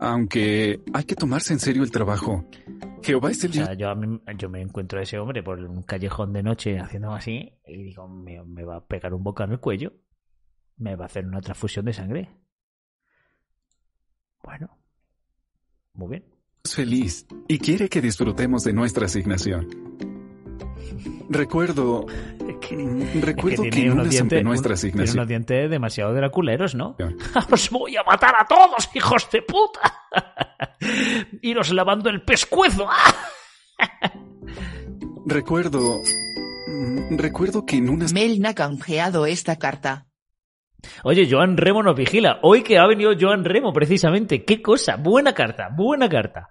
aunque 0.00 0.82
hay 0.92 1.04
que 1.04 1.14
tomarse 1.14 1.52
en 1.52 1.60
serio 1.60 1.82
el 1.84 1.90
trabajo, 1.92 2.44
Jehová 3.02 3.30
es 3.30 3.44
el 3.44 3.50
O 3.50 3.54
sea, 3.54 3.74
yo, 3.74 3.88
a 3.88 3.94
mí- 3.94 4.20
yo 4.36 4.48
me 4.48 4.60
encuentro 4.60 4.98
a 4.98 5.02
ese 5.02 5.18
hombre 5.18 5.42
por 5.44 5.58
un 5.60 5.82
callejón 5.82 6.32
de 6.32 6.42
noche 6.42 6.78
haciendo 6.80 7.12
así 7.12 7.52
y 7.66 7.82
digo, 7.84 8.08
me, 8.08 8.42
me 8.44 8.64
va 8.64 8.76
a 8.76 8.86
pegar 8.86 9.14
un 9.14 9.22
boca 9.22 9.44
en 9.44 9.52
el 9.52 9.60
cuello. 9.60 9.92
Me 10.76 10.94
va 10.96 11.04
a 11.04 11.06
hacer 11.06 11.24
una 11.26 11.40
transfusión 11.40 11.84
de 11.86 11.92
sangre. 11.92 12.30
Bueno. 14.42 14.76
Muy 15.94 16.08
bien. 16.10 16.35
Feliz 16.74 17.26
y 17.48 17.58
quiere 17.58 17.88
que 17.88 18.00
disfrutemos 18.00 18.64
de 18.64 18.72
nuestra 18.72 19.06
asignación. 19.06 19.68
Recuerdo, 21.28 22.06
que, 22.06 22.50
es 22.50 22.56
que 23.10 23.20
recuerdo 23.20 23.64
que, 23.64 23.70
tiene 23.70 23.86
en 23.88 23.92
unos 23.94 24.04
una 24.04 24.10
dientes, 24.10 24.36
de 24.38 24.44
nuestra 24.44 24.74
un- 24.74 24.80
tiene 24.80 24.88
asignación. 24.90 25.16
unos 25.18 25.28
dientes 25.28 25.70
demasiado 25.70 26.14
draculeros, 26.14 26.74
¿no? 26.76 26.96
¡Os 27.50 27.70
voy 27.70 27.96
a 27.96 28.04
matar 28.04 28.34
a 28.38 28.46
todos, 28.46 28.88
hijos 28.94 29.28
de 29.32 29.42
puta! 29.42 29.92
Iros 31.42 31.72
lavando 31.72 32.10
el 32.10 32.22
pescuezo. 32.22 32.86
Recuerdo, 35.26 36.00
mm, 36.68 37.16
recuerdo 37.18 37.66
que 37.66 37.76
en 37.76 37.88
una 37.88 38.06
Melna 38.12 38.50
ha 38.50 38.54
canjeado 38.54 39.26
esta 39.26 39.56
carta. 39.56 40.05
Oye, 41.04 41.28
Joan 41.30 41.56
Remo 41.56 41.82
nos 41.82 41.96
vigila. 41.96 42.38
Hoy 42.42 42.62
que 42.62 42.78
ha 42.78 42.86
venido 42.86 43.12
Joan 43.18 43.44
Remo, 43.44 43.72
precisamente. 43.72 44.44
¡Qué 44.44 44.62
cosa! 44.62 44.96
Buena 44.96 45.32
carta, 45.32 45.68
buena 45.74 46.08
carta. 46.08 46.48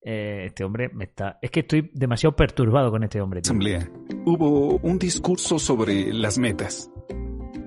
Eh, 0.00 0.46
este 0.46 0.64
hombre 0.64 0.88
me 0.92 1.04
está... 1.04 1.38
Es 1.40 1.50
que 1.50 1.60
estoy 1.60 1.90
demasiado 1.92 2.34
perturbado 2.34 2.90
con 2.90 3.04
este 3.04 3.20
hombre. 3.20 3.40
tío. 3.40 3.50
asamblea 3.50 3.88
hubo 4.24 4.78
un 4.78 4.98
discurso 4.98 5.58
sobre 5.58 6.12
las 6.12 6.38
metas. 6.38 6.90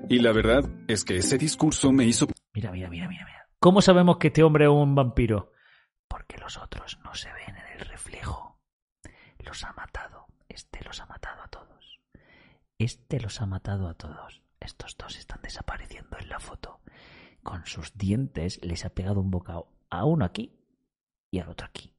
Y 0.08 0.20
la 0.20 0.32
verdad 0.32 0.64
es 0.86 1.04
que 1.04 1.16
ese 1.16 1.38
discurso 1.38 1.92
me 1.92 2.04
hizo 2.04 2.26
Mira, 2.54 2.70
mira, 2.70 2.88
mira, 2.88 3.08
mira, 3.08 3.24
mira. 3.24 3.48
¿Cómo 3.58 3.82
sabemos 3.82 4.18
que 4.18 4.28
este 4.28 4.42
hombre 4.42 4.64
es 4.64 4.70
un 4.70 4.94
vampiro? 4.94 5.52
Porque 6.08 6.38
los 6.38 6.56
otros 6.56 6.98
no 7.04 7.14
se 7.14 7.28
ven 7.32 7.56
en 7.56 7.80
el 7.80 7.86
reflejo. 7.86 8.58
Los 9.38 9.64
ha 9.64 9.72
matado. 9.72 10.26
Este 10.48 10.82
los 10.84 11.00
ha 11.00 11.06
matado 11.06 11.42
a 11.42 11.48
todos. 11.48 12.00
Este 12.78 13.20
los 13.20 13.40
ha 13.40 13.46
matado 13.46 13.88
a 13.88 13.94
todos. 13.94 14.42
Estos 14.66 14.96
dos 14.98 15.16
están 15.16 15.40
desapareciendo 15.42 16.16
en 16.18 16.28
la 16.28 16.40
foto. 16.40 16.80
con 17.42 17.64
sus 17.64 17.96
dientes 17.96 18.58
les 18.64 18.84
ha 18.84 18.90
pegado 18.90 19.20
un 19.20 19.30
bocado 19.30 19.68
a 19.88 20.04
uno 20.04 20.24
aquí 20.24 20.52
y 21.30 21.38
al 21.38 21.48
otro 21.48 21.68
aquí. 21.68 21.94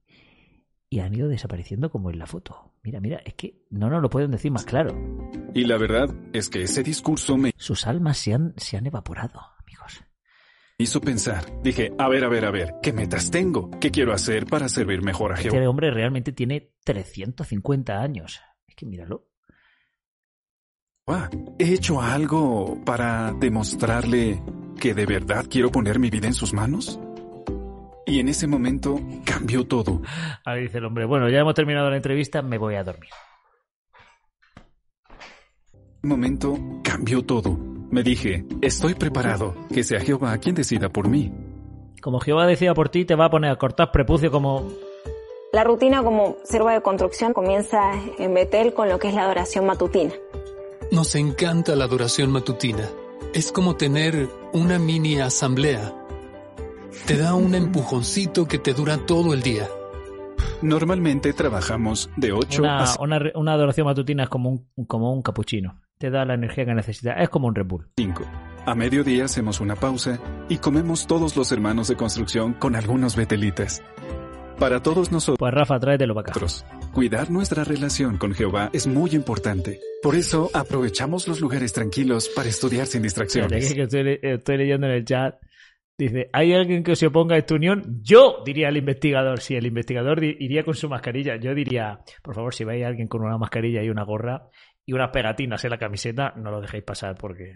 Y 0.90 1.00
han 1.00 1.14
ido 1.14 1.28
desapareciendo 1.28 1.90
como 1.90 2.10
en 2.10 2.18
la 2.18 2.26
foto. 2.26 2.74
Mira, 2.82 3.00
mira, 3.00 3.22
es 3.24 3.32
que 3.34 3.64
no 3.70 3.88
nos 3.88 4.02
lo 4.02 4.10
pueden 4.10 4.30
decir 4.30 4.50
más 4.50 4.66
claro. 4.66 4.94
Y 5.54 5.64
la 5.64 5.78
verdad 5.78 6.14
es 6.34 6.50
que 6.50 6.62
ese 6.62 6.82
discurso 6.82 7.38
me 7.38 7.52
Sus 7.56 7.86
almas 7.86 8.18
se 8.18 8.34
han, 8.34 8.52
se 8.58 8.76
han 8.76 8.86
evaporado, 8.86 9.40
amigos. 9.62 10.04
hizo 10.76 11.00
pensar. 11.00 11.62
Dije, 11.62 11.92
a 11.98 12.08
ver, 12.08 12.24
a 12.24 12.28
ver, 12.28 12.44
a 12.44 12.50
ver, 12.50 12.74
¿qué 12.82 12.92
metas 12.92 13.30
tengo? 13.30 13.70
¿Qué 13.80 13.90
quiero 13.90 14.12
hacer 14.12 14.44
para 14.44 14.68
servir 14.68 15.02
mejor 15.02 15.32
a 15.32 15.36
Jehová? 15.36 15.56
Este 15.56 15.66
hombre 15.66 15.90
realmente 15.90 16.32
tiene 16.32 16.74
350 16.84 17.98
años. 18.02 18.42
Es 18.66 18.74
que 18.74 18.84
míralo. 18.84 19.27
¿He 21.58 21.72
hecho 21.74 22.00
algo 22.00 22.78
para 22.84 23.32
demostrarle 23.32 24.42
que 24.78 24.94
de 24.94 25.06
verdad 25.06 25.46
quiero 25.48 25.70
poner 25.70 25.98
mi 25.98 26.10
vida 26.10 26.26
en 26.26 26.34
sus 26.34 26.52
manos? 26.52 27.00
Y 28.06 28.20
en 28.20 28.28
ese 28.28 28.46
momento 28.46 29.00
cambió 29.24 29.66
todo. 29.66 30.02
Ahí 30.44 30.62
dice 30.62 30.78
el 30.78 30.84
hombre, 30.84 31.04
bueno, 31.04 31.28
ya 31.28 31.38
hemos 31.38 31.54
terminado 31.54 31.90
la 31.90 31.96
entrevista, 31.96 32.42
me 32.42 32.58
voy 32.58 32.74
a 32.74 32.84
dormir. 32.84 33.10
En 36.02 36.08
momento 36.08 36.58
cambió 36.82 37.24
todo. 37.24 37.58
Me 37.90 38.02
dije, 38.02 38.44
estoy 38.60 38.94
preparado, 38.94 39.54
que 39.72 39.82
sea 39.82 40.00
Jehová 40.00 40.36
quien 40.38 40.54
decida 40.54 40.90
por 40.90 41.08
mí. 41.08 41.32
Como 42.02 42.20
Jehová 42.20 42.46
decida 42.46 42.74
por 42.74 42.90
ti, 42.90 43.04
te 43.04 43.14
va 43.14 43.26
a 43.26 43.30
poner 43.30 43.50
a 43.50 43.56
cortar 43.56 43.90
prepucio 43.90 44.30
como... 44.30 44.68
La 45.52 45.64
rutina 45.64 46.02
como 46.02 46.36
serva 46.44 46.74
de 46.74 46.82
construcción 46.82 47.32
comienza 47.32 47.92
en 48.18 48.34
Betel 48.34 48.74
con 48.74 48.88
lo 48.88 48.98
que 48.98 49.08
es 49.08 49.14
la 49.14 49.24
adoración 49.24 49.66
matutina. 49.66 50.12
Nos 50.90 51.14
encanta 51.14 51.76
la 51.76 51.84
adoración 51.84 52.30
matutina. 52.30 52.88
Es 53.34 53.52
como 53.52 53.76
tener 53.76 54.28
una 54.54 54.78
mini 54.78 55.20
asamblea. 55.20 55.94
Te 57.06 57.18
da 57.18 57.34
un 57.34 57.54
empujoncito 57.54 58.48
que 58.48 58.58
te 58.58 58.72
dura 58.72 58.96
todo 58.96 59.34
el 59.34 59.42
día. 59.42 59.68
Normalmente 60.62 61.34
trabajamos 61.34 62.10
de 62.16 62.32
8 62.32 62.62
Una, 62.62 62.84
a 62.84 62.96
una, 63.00 63.20
una 63.34 63.52
adoración 63.52 63.86
matutina 63.86 64.24
es 64.24 64.28
como 64.30 64.50
un, 64.50 64.86
como 64.86 65.12
un 65.12 65.20
capuchino. 65.20 65.78
Te 65.98 66.10
da 66.10 66.24
la 66.24 66.34
energía 66.34 66.64
que 66.64 66.74
necesitas. 66.74 67.16
Es 67.20 67.28
como 67.28 67.48
un 67.48 67.54
Red 67.54 67.66
Bull. 67.66 67.86
5. 67.96 68.24
A 68.64 68.74
mediodía 68.74 69.26
hacemos 69.26 69.60
una 69.60 69.76
pausa 69.76 70.18
y 70.48 70.56
comemos 70.56 71.06
todos 71.06 71.36
los 71.36 71.52
hermanos 71.52 71.88
de 71.88 71.96
construcción 71.96 72.54
con 72.54 72.76
algunos 72.76 73.14
betelitas. 73.14 73.82
Para 74.58 74.82
todos 74.82 75.12
nosotros, 75.12 75.38
Pues 75.38 75.54
Rafa, 75.54 75.78
tráetelo 75.78 76.14
para 76.14 76.30
acá. 76.32 76.40
cuidar 76.92 77.30
nuestra 77.30 77.62
relación 77.62 78.18
con 78.18 78.34
Jehová 78.34 78.70
es 78.72 78.86
muy 78.88 79.10
importante. 79.10 79.78
Por 80.02 80.16
eso 80.16 80.50
aprovechamos 80.52 81.28
los 81.28 81.40
lugares 81.40 81.72
tranquilos 81.72 82.28
para 82.34 82.48
estudiar 82.48 82.86
sin 82.86 83.02
distracciones. 83.02 83.72
que- 83.72 83.82
estoy, 83.82 84.02
le- 84.02 84.20
estoy 84.22 84.56
leyendo 84.56 84.86
en 84.88 84.94
el 84.94 85.04
chat. 85.04 85.36
Dice, 85.96 86.28
¿hay 86.32 86.52
alguien 86.54 86.82
que 86.84 86.94
se 86.96 87.06
oponga 87.06 87.34
a 87.36 87.38
esta 87.38 87.54
unión? 87.54 88.00
Yo, 88.02 88.42
diría 88.44 88.68
el 88.68 88.76
investigador. 88.76 89.40
Si 89.40 89.54
el 89.54 89.66
investigador 89.66 90.22
iría 90.24 90.64
con 90.64 90.74
su 90.74 90.88
mascarilla, 90.88 91.36
yo 91.36 91.54
diría, 91.54 92.00
por 92.22 92.34
favor, 92.34 92.54
si 92.54 92.64
veis 92.64 92.84
a 92.84 92.88
alguien 92.88 93.08
con 93.08 93.22
una 93.22 93.36
mascarilla 93.38 93.82
y 93.82 93.90
una 93.90 94.04
gorra 94.04 94.48
y 94.86 94.92
unas 94.92 95.10
pegatinas 95.10 95.64
en 95.64 95.70
la 95.70 95.78
camiseta, 95.78 96.34
no 96.36 96.50
lo 96.50 96.60
dejéis 96.60 96.84
pasar 96.84 97.16
porque... 97.16 97.54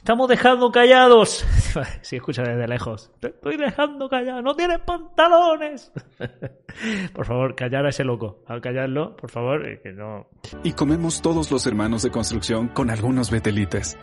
Estamos 0.00 0.28
dejando 0.28 0.72
callados. 0.72 1.44
Si 2.00 2.16
escucha 2.16 2.42
desde 2.42 2.66
lejos. 2.66 3.12
Te 3.20 3.28
estoy 3.28 3.56
dejando 3.56 4.08
callado. 4.08 4.42
No 4.42 4.56
tienes 4.56 4.80
pantalones. 4.80 5.92
por 7.14 7.26
favor, 7.26 7.54
callar 7.54 7.86
a 7.86 7.90
ese 7.90 8.02
loco. 8.02 8.42
Al 8.48 8.60
callarlo, 8.60 9.14
por 9.14 9.30
favor, 9.30 9.68
eh, 9.68 9.80
que 9.80 9.92
no... 9.92 10.26
Y 10.64 10.72
comemos 10.72 11.22
todos 11.22 11.52
los 11.52 11.66
hermanos 11.66 12.02
de 12.02 12.10
construcción 12.10 12.68
con 12.68 12.90
algunos 12.90 13.30
betelitas. 13.30 13.96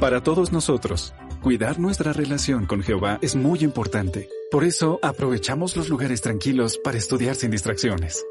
Para 0.00 0.22
todos 0.22 0.52
nosotros, 0.52 1.14
cuidar 1.42 1.78
nuestra 1.78 2.14
relación 2.14 2.64
con 2.64 2.82
Jehová 2.82 3.18
es 3.20 3.36
muy 3.36 3.58
importante. 3.58 4.30
Por 4.50 4.64
eso 4.64 4.98
aprovechamos 5.02 5.76
los 5.76 5.90
lugares 5.90 6.22
tranquilos 6.22 6.78
para 6.78 6.96
estudiar 6.96 7.34
sin 7.34 7.50
distracciones. 7.50 8.24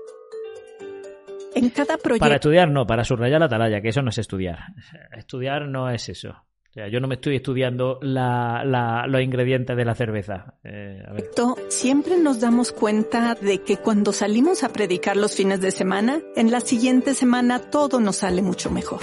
En 1.53 1.69
cada 1.69 1.97
proyecto. 1.97 2.25
Para 2.25 2.35
estudiar 2.35 2.71
no, 2.71 2.87
para 2.87 3.03
subrayar 3.03 3.41
la 3.41 3.45
atalaya, 3.45 3.81
que 3.81 3.89
eso 3.89 4.01
no 4.01 4.09
es 4.09 4.17
estudiar. 4.17 4.59
Estudiar 5.11 5.67
no 5.67 5.89
es 5.89 6.09
eso. 6.09 6.45
O 6.75 6.77
sea, 6.77 6.89
yo 6.89 7.00
no 7.00 7.08
me 7.08 7.15
estoy 7.15 7.38
estudiando 7.38 8.00
la, 8.01 8.65
la- 8.65 9.08
los 9.08 9.22
ingredientes 9.22 9.77
de 9.77 9.86
la 9.86 9.96
cerveza. 9.96 10.55
Eh, 10.62 11.01
a 11.08 11.13
ver. 11.13 11.29
Siempre 11.70 12.17
nos 12.17 12.41
damos 12.41 12.74
cuenta 12.74 13.36
de 13.36 13.62
que 13.62 13.77
cuando 13.77 14.12
salimos 14.12 14.62
a 14.65 14.74
predicar 14.74 15.15
los 15.15 15.34
fines 15.38 15.62
de 15.62 15.72
semana, 15.72 16.22
en 16.36 16.51
la 16.51 16.60
siguiente 16.60 17.13
semana 17.13 17.60
todo 17.72 18.01
nos 18.01 18.17
sale 18.17 18.41
mucho 18.41 18.70
mejor. 18.72 19.00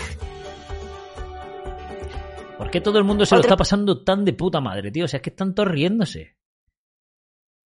¿Por 2.59 2.71
qué 2.71 2.83
todo 2.83 2.99
el 2.99 3.05
mundo 3.05 3.25
se 3.25 3.35
lo 3.37 3.41
está 3.41 3.57
pasando 3.57 4.05
tan 4.05 4.27
de 4.27 4.35
puta 4.35 4.61
madre, 4.61 4.91
tío? 4.91 5.07
O 5.07 5.09
sea, 5.09 5.17
es 5.19 5.23
que 5.23 5.31
están 5.31 5.55
todos 5.55 5.71
riéndose. 5.71 6.37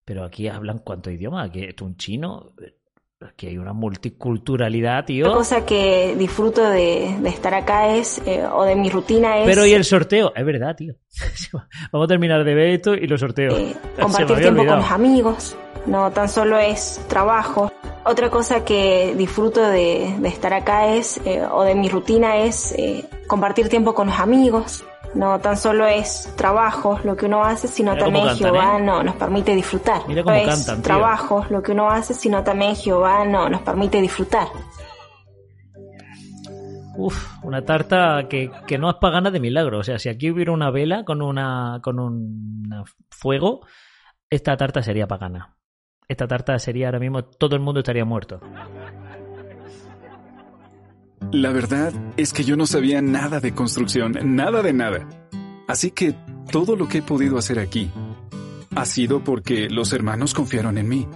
Pero 0.04 0.22
aquí 0.24 0.46
hablan 0.46 0.78
cuántos 0.78 1.12
idiomas. 1.12 1.48
Aquí 1.50 1.64
es 1.64 1.74
un 1.82 1.96
chino. 1.96 2.54
Aquí 3.30 3.46
hay 3.48 3.58
una 3.58 3.72
multiculturalidad, 3.72 4.98
Otra 5.00 5.06
tío. 5.06 5.32
cosa 5.32 5.64
que 5.64 6.14
disfruto 6.18 6.68
de, 6.68 7.16
de 7.20 7.28
estar 7.28 7.54
acá 7.54 7.94
es, 7.94 8.20
eh, 8.26 8.44
o 8.50 8.64
de 8.64 8.76
mi 8.76 8.88
rutina 8.90 9.38
es 9.38 9.46
Pero 9.46 9.66
y 9.66 9.72
el 9.72 9.84
sorteo. 9.84 10.32
Es 10.34 10.44
verdad, 10.44 10.74
tío. 10.76 10.94
Vamos 11.92 12.06
a 12.06 12.08
terminar 12.08 12.44
de 12.44 12.54
ver 12.54 12.68
esto 12.70 12.94
y 12.94 13.06
lo 13.06 13.16
sorteo. 13.18 13.50
Se 13.56 13.62
me 13.62 13.70
Eh, 13.70 13.76
compartir 14.00 14.36
tiempo 14.38 14.64
con 14.66 14.76
los 14.78 14.90
amigos. 14.90 15.56
No 15.86 16.10
tan 16.10 16.28
solo 16.28 16.58
es 16.58 17.00
trabajo. 17.08 17.72
Otra 18.04 18.30
cosa 18.30 18.64
que 18.64 19.14
disfruto 19.16 19.60
de, 19.68 20.14
de 20.18 20.28
estar 20.28 20.52
acá 20.52 20.94
es, 20.94 21.20
eh, 21.24 21.42
o 21.50 21.62
de 21.62 21.74
mi 21.74 21.88
rutina 21.88 22.38
es 22.38 22.72
eh, 22.72 23.04
compartir 23.28 23.68
tiempo 23.68 23.94
con 23.94 24.08
los 24.08 24.18
amigos. 24.18 24.84
No 25.16 25.40
tan 25.40 25.56
solo 25.56 25.86
es 25.86 26.30
trabajo 26.36 27.00
lo 27.02 27.16
que 27.16 27.24
uno 27.24 27.42
hace, 27.42 27.68
sino 27.68 27.96
también 27.96 28.26
cantan, 28.26 28.38
Jehová 28.38 28.78
¿eh? 28.78 28.82
no, 28.82 29.02
nos 29.02 29.16
permite 29.16 29.54
disfrutar. 29.54 30.02
Mira 30.06 30.22
cómo 30.22 30.36
no 30.36 30.42
es 30.42 30.48
cantan, 30.66 30.82
trabajo 30.82 31.46
lo 31.48 31.62
que 31.62 31.72
uno 31.72 31.88
hace, 31.88 32.12
sino 32.12 32.44
también 32.44 32.76
Jehová 32.76 33.24
no, 33.24 33.48
nos 33.48 33.62
permite 33.62 34.00
disfrutar. 34.00 34.48
Uf, 36.98 37.42
una 37.42 37.64
tarta 37.64 38.26
que, 38.28 38.50
que 38.66 38.78
no 38.78 38.90
es 38.90 38.96
pagana 38.96 39.30
de 39.30 39.40
milagro. 39.40 39.78
O 39.78 39.82
sea, 39.82 39.98
si 39.98 40.08
aquí 40.10 40.30
hubiera 40.30 40.52
una 40.52 40.70
vela 40.70 41.04
con 41.04 41.22
una 41.22 41.80
con 41.82 41.98
un 41.98 42.84
fuego, 43.10 43.60
esta 44.28 44.56
tarta 44.56 44.82
sería 44.82 45.06
pagana. 45.06 45.56
Esta 46.08 46.26
tarta 46.26 46.58
sería 46.58 46.88
ahora 46.88 47.00
mismo 47.00 47.24
todo 47.24 47.56
el 47.56 47.62
mundo 47.62 47.80
estaría 47.80 48.04
muerto. 48.04 48.40
La 51.36 51.52
verdad 51.52 51.92
es 52.16 52.32
que 52.32 52.44
yo 52.44 52.56
no 52.56 52.64
sabía 52.64 53.02
nada 53.02 53.40
de 53.40 53.52
construcción, 53.52 54.16
nada 54.24 54.62
de 54.62 54.72
nada. 54.72 55.06
Así 55.68 55.90
que 55.90 56.14
todo 56.50 56.76
lo 56.76 56.88
que 56.88 56.98
he 56.98 57.02
podido 57.02 57.36
hacer 57.36 57.58
aquí 57.58 57.90
ha 58.74 58.86
sido 58.86 59.22
porque 59.22 59.68
los 59.68 59.92
hermanos 59.92 60.32
confiaron 60.32 60.78
en 60.78 60.88
mí 60.88 61.06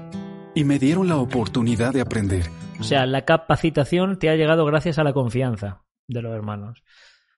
y 0.55 0.65
me 0.65 0.79
dieron 0.79 1.09
la 1.09 1.17
oportunidad 1.17 1.95
de 1.95 2.03
aprender. 2.03 2.45
O 2.79 2.83
sea, 2.83 3.07
la 3.07 3.25
capacitación 3.25 4.19
te 4.19 4.29
ha 4.29 4.37
llegado 4.37 4.67
gracias 4.67 4.99
a 4.99 5.05
la 5.05 5.15
confianza 5.15 5.85
de 6.07 6.21
los 6.21 6.35
hermanos. 6.35 6.85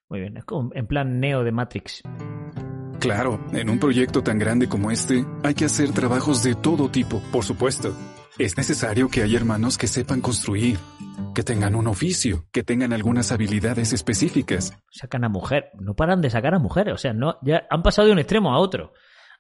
Muy 0.08 0.18
bien, 0.18 0.36
es 0.36 0.44
como 0.44 0.70
en 0.74 0.88
plan 0.88 1.20
Neo 1.20 1.44
de 1.44 1.52
Matrix. 1.52 2.02
Claro, 2.98 3.46
en 3.52 3.70
un 3.70 3.78
proyecto 3.78 4.24
tan 4.24 4.40
grande 4.40 4.68
como 4.68 4.90
este 4.90 5.24
hay 5.44 5.54
que 5.54 5.66
hacer 5.66 5.92
trabajos 5.92 6.42
de 6.42 6.56
todo 6.56 6.90
tipo, 6.90 7.22
por 7.30 7.44
supuesto. 7.44 7.94
Es 8.38 8.56
necesario 8.56 9.08
que 9.08 9.22
haya 9.22 9.36
hermanos 9.38 9.76
que 9.76 9.86
sepan 9.86 10.20
construir, 10.20 10.78
que 11.34 11.42
tengan 11.42 11.74
un 11.74 11.86
oficio, 11.86 12.46
que 12.50 12.62
tengan 12.62 12.92
algunas 12.92 13.30
habilidades 13.30 13.92
específicas. 13.92 14.72
Sacan 14.90 15.24
a 15.24 15.28
mujer, 15.28 15.66
no 15.78 15.94
paran 15.94 16.20
de 16.22 16.30
sacar 16.30 16.54
a 16.54 16.58
mujeres, 16.58 16.94
o 16.94 16.98
sea, 16.98 17.12
no 17.12 17.36
ya 17.42 17.64
han 17.70 17.82
pasado 17.82 18.06
de 18.06 18.12
un 18.12 18.18
extremo 18.18 18.52
a 18.52 18.58
otro. 18.58 18.94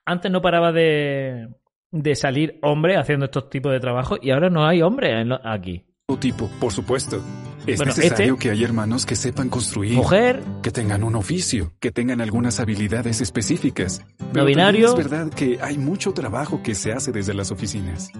Antes 0.04 0.30
no 0.30 0.42
paraba 0.42 0.72
de 0.72 1.48
de 1.94 2.14
salir 2.14 2.58
hombre 2.62 2.96
haciendo 2.96 3.26
estos 3.26 3.50
tipos 3.50 3.70
de 3.70 3.78
trabajo 3.78 4.16
y 4.20 4.30
ahora 4.30 4.48
no 4.48 4.66
hay 4.66 4.80
hombre 4.80 5.20
en 5.20 5.28
lo- 5.28 5.46
aquí. 5.46 5.84
Tipo, 6.20 6.48
por 6.60 6.72
supuesto. 6.72 7.22
Es 7.66 7.76
Bueno, 7.78 7.94
necesario 7.94 8.34
este- 8.34 8.42
que 8.42 8.50
haya 8.50 8.66
hermanos 8.66 9.06
que 9.06 9.14
sepan 9.14 9.48
construir, 9.48 9.94
Mujer, 9.94 10.42
que 10.62 10.70
tengan 10.70 11.04
un 11.04 11.14
oficio, 11.14 11.72
que 11.80 11.90
tengan 11.92 12.20
algunas 12.20 12.60
habilidades 12.60 13.20
específicas. 13.20 14.04
Pero 14.18 14.30
No 14.32 14.44
binario. 14.44 14.88
Es 14.88 14.94
verdad 14.96 15.30
que 15.30 15.58
hay 15.62 15.78
mucho 15.78 16.12
trabajo 16.12 16.62
que 16.62 16.74
se 16.74 16.92
hace 16.92 17.12
desde 17.12 17.34
las 17.34 17.50
oficinas. 17.50 18.10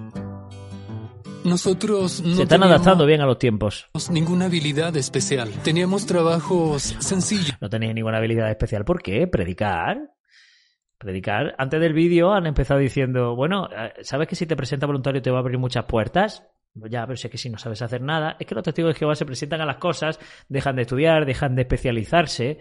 Nosotros 1.45 2.23
no 2.23 2.37
se 2.37 2.43
están 2.43 2.63
adaptando 2.63 3.05
bien 3.07 3.21
a 3.21 3.27
los 3.27 3.39
tiempos. 3.39 3.89
ninguna 4.11 4.47
habilidad 4.47 4.97
especial. 4.97 5.51
Teníamos 5.65 6.07
trabajos 6.07 6.83
sencillos. 7.01 7.57
No 7.61 7.69
tenéis 7.69 7.95
ninguna 7.95 8.19
habilidad 8.19 8.51
especial. 8.51 8.85
¿Por 8.85 9.03
qué? 9.03 9.27
Predicar. 9.27 10.13
Predicar. 10.99 11.55
Antes 11.59 11.81
del 11.81 11.93
vídeo 11.93 12.33
han 12.33 12.47
empezado 12.47 12.79
diciendo, 12.79 13.35
bueno, 13.35 13.69
eh, 13.77 13.93
¿sabes 14.03 14.29
que 14.29 14.37
si 14.37 14.47
te 14.47 14.57
presenta 14.57 14.87
voluntario 14.87 15.21
te 15.21 15.31
va 15.31 15.39
a 15.39 15.41
abrir 15.41 15.59
muchas 15.59 15.85
puertas? 15.85 16.45
Pues 16.79 16.91
Ya, 16.91 17.05
pero 17.07 17.17
si 17.17 17.27
es 17.27 17.31
que 17.31 17.39
si 17.39 17.51
no 17.51 17.59
sabes 17.59 17.83
hacer 17.83 18.01
nada, 18.01 18.37
es 18.39 18.47
que 18.47 18.55
los 18.55 18.65
testigos 18.65 18.95
de 18.95 18.99
Jehová 18.99 19.15
se 19.15 19.27
presentan 19.27 19.61
a 19.61 19.67
las 19.67 19.77
cosas, 19.77 20.19
dejan 20.49 20.77
de 20.77 20.83
estudiar, 20.83 21.27
dejan 21.27 21.55
de 21.55 21.63
especializarse. 21.63 22.59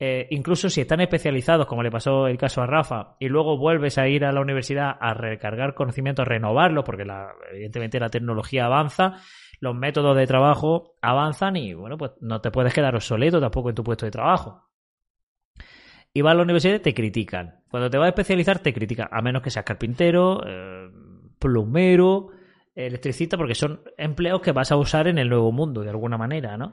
Eh, 0.00 0.28
incluso 0.30 0.70
si 0.70 0.80
están 0.80 1.00
especializados, 1.00 1.66
como 1.66 1.82
le 1.82 1.90
pasó 1.90 2.28
el 2.28 2.38
caso 2.38 2.62
a 2.62 2.66
Rafa, 2.66 3.16
y 3.18 3.28
luego 3.28 3.58
vuelves 3.58 3.98
a 3.98 4.06
ir 4.06 4.24
a 4.24 4.32
la 4.32 4.40
universidad 4.40 4.96
a 5.00 5.12
recargar 5.14 5.74
conocimientos, 5.74 6.22
a 6.24 6.28
renovarlos, 6.28 6.84
porque 6.84 7.04
la- 7.04 7.32
evidentemente 7.52 7.98
la 7.98 8.08
tecnología 8.08 8.66
avanza, 8.66 9.16
los 9.60 9.74
métodos 9.74 10.16
de 10.16 10.26
trabajo 10.28 10.94
avanzan 11.02 11.56
y 11.56 11.74
bueno, 11.74 11.98
pues 11.98 12.12
no 12.20 12.40
te 12.40 12.52
puedes 12.52 12.72
quedar 12.72 12.94
obsoleto 12.94 13.40
tampoco 13.40 13.70
en 13.70 13.74
tu 13.74 13.82
puesto 13.82 14.06
de 14.06 14.12
trabajo. 14.12 14.64
y 16.12 16.22
vas 16.22 16.32
a 16.32 16.36
la 16.36 16.42
universidad 16.42 16.80
te 16.80 16.94
critican. 16.94 17.60
Cuando 17.70 17.90
te 17.90 17.98
vas 17.98 18.06
a 18.06 18.08
especializar 18.08 18.58
te 18.60 18.72
critican, 18.72 19.08
a 19.10 19.20
menos 19.22 19.42
que 19.42 19.50
seas 19.50 19.64
carpintero, 19.64 20.40
eh, 20.46 20.88
plumero, 21.38 22.28
electricista, 22.74 23.36
porque 23.36 23.54
son 23.54 23.82
empleos 23.96 24.40
que 24.40 24.52
vas 24.52 24.72
a 24.72 24.76
usar 24.76 25.06
en 25.08 25.18
el 25.18 25.28
nuevo 25.28 25.52
mundo 25.52 25.82
de 25.82 25.90
alguna 25.90 26.16
manera, 26.16 26.56
¿no? 26.56 26.72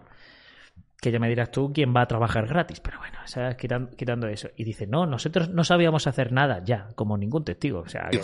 Que 1.00 1.12
ya 1.12 1.20
me 1.20 1.30
dirás 1.30 1.52
tú 1.52 1.72
quién 1.74 1.96
va 1.96 2.02
a 2.02 2.08
trabajar 2.08 2.48
gratis, 2.48 2.80
pero 2.80 3.00
bueno. 3.00 3.16
Quitando, 3.58 3.90
quitando 3.96 4.28
eso. 4.28 4.50
Y 4.56 4.64
dice, 4.64 4.88
no, 4.88 5.06
nosotros 5.06 5.50
no 5.50 5.64
sabíamos 5.64 6.08
hacer 6.08 6.32
nada 6.32 6.64
ya, 6.64 6.90
como 6.96 7.18
ningún 7.18 7.44
testigo. 7.44 7.80
O 7.80 7.90
sea, 7.90 8.10
que-. 8.12 8.22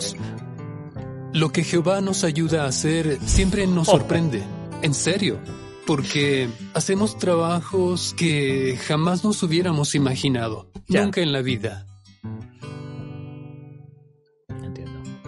Lo 1.32 1.50
que 1.50 1.64
Jehová 1.64 2.00
nos 2.00 2.24
ayuda 2.24 2.64
a 2.64 2.68
hacer 2.68 3.18
siempre 3.20 3.66
nos 3.66 3.88
sorprende. 3.88 4.42
En 4.82 4.94
serio. 4.94 5.38
Porque 5.86 6.48
hacemos 6.74 7.18
trabajos 7.18 8.14
que 8.16 8.78
jamás 8.86 9.24
nos 9.24 9.42
hubiéramos 9.42 9.94
imaginado. 9.94 10.70
Ya. 10.86 11.02
Nunca 11.02 11.20
en 11.20 11.32
la 11.32 11.42
vida. 11.42 11.86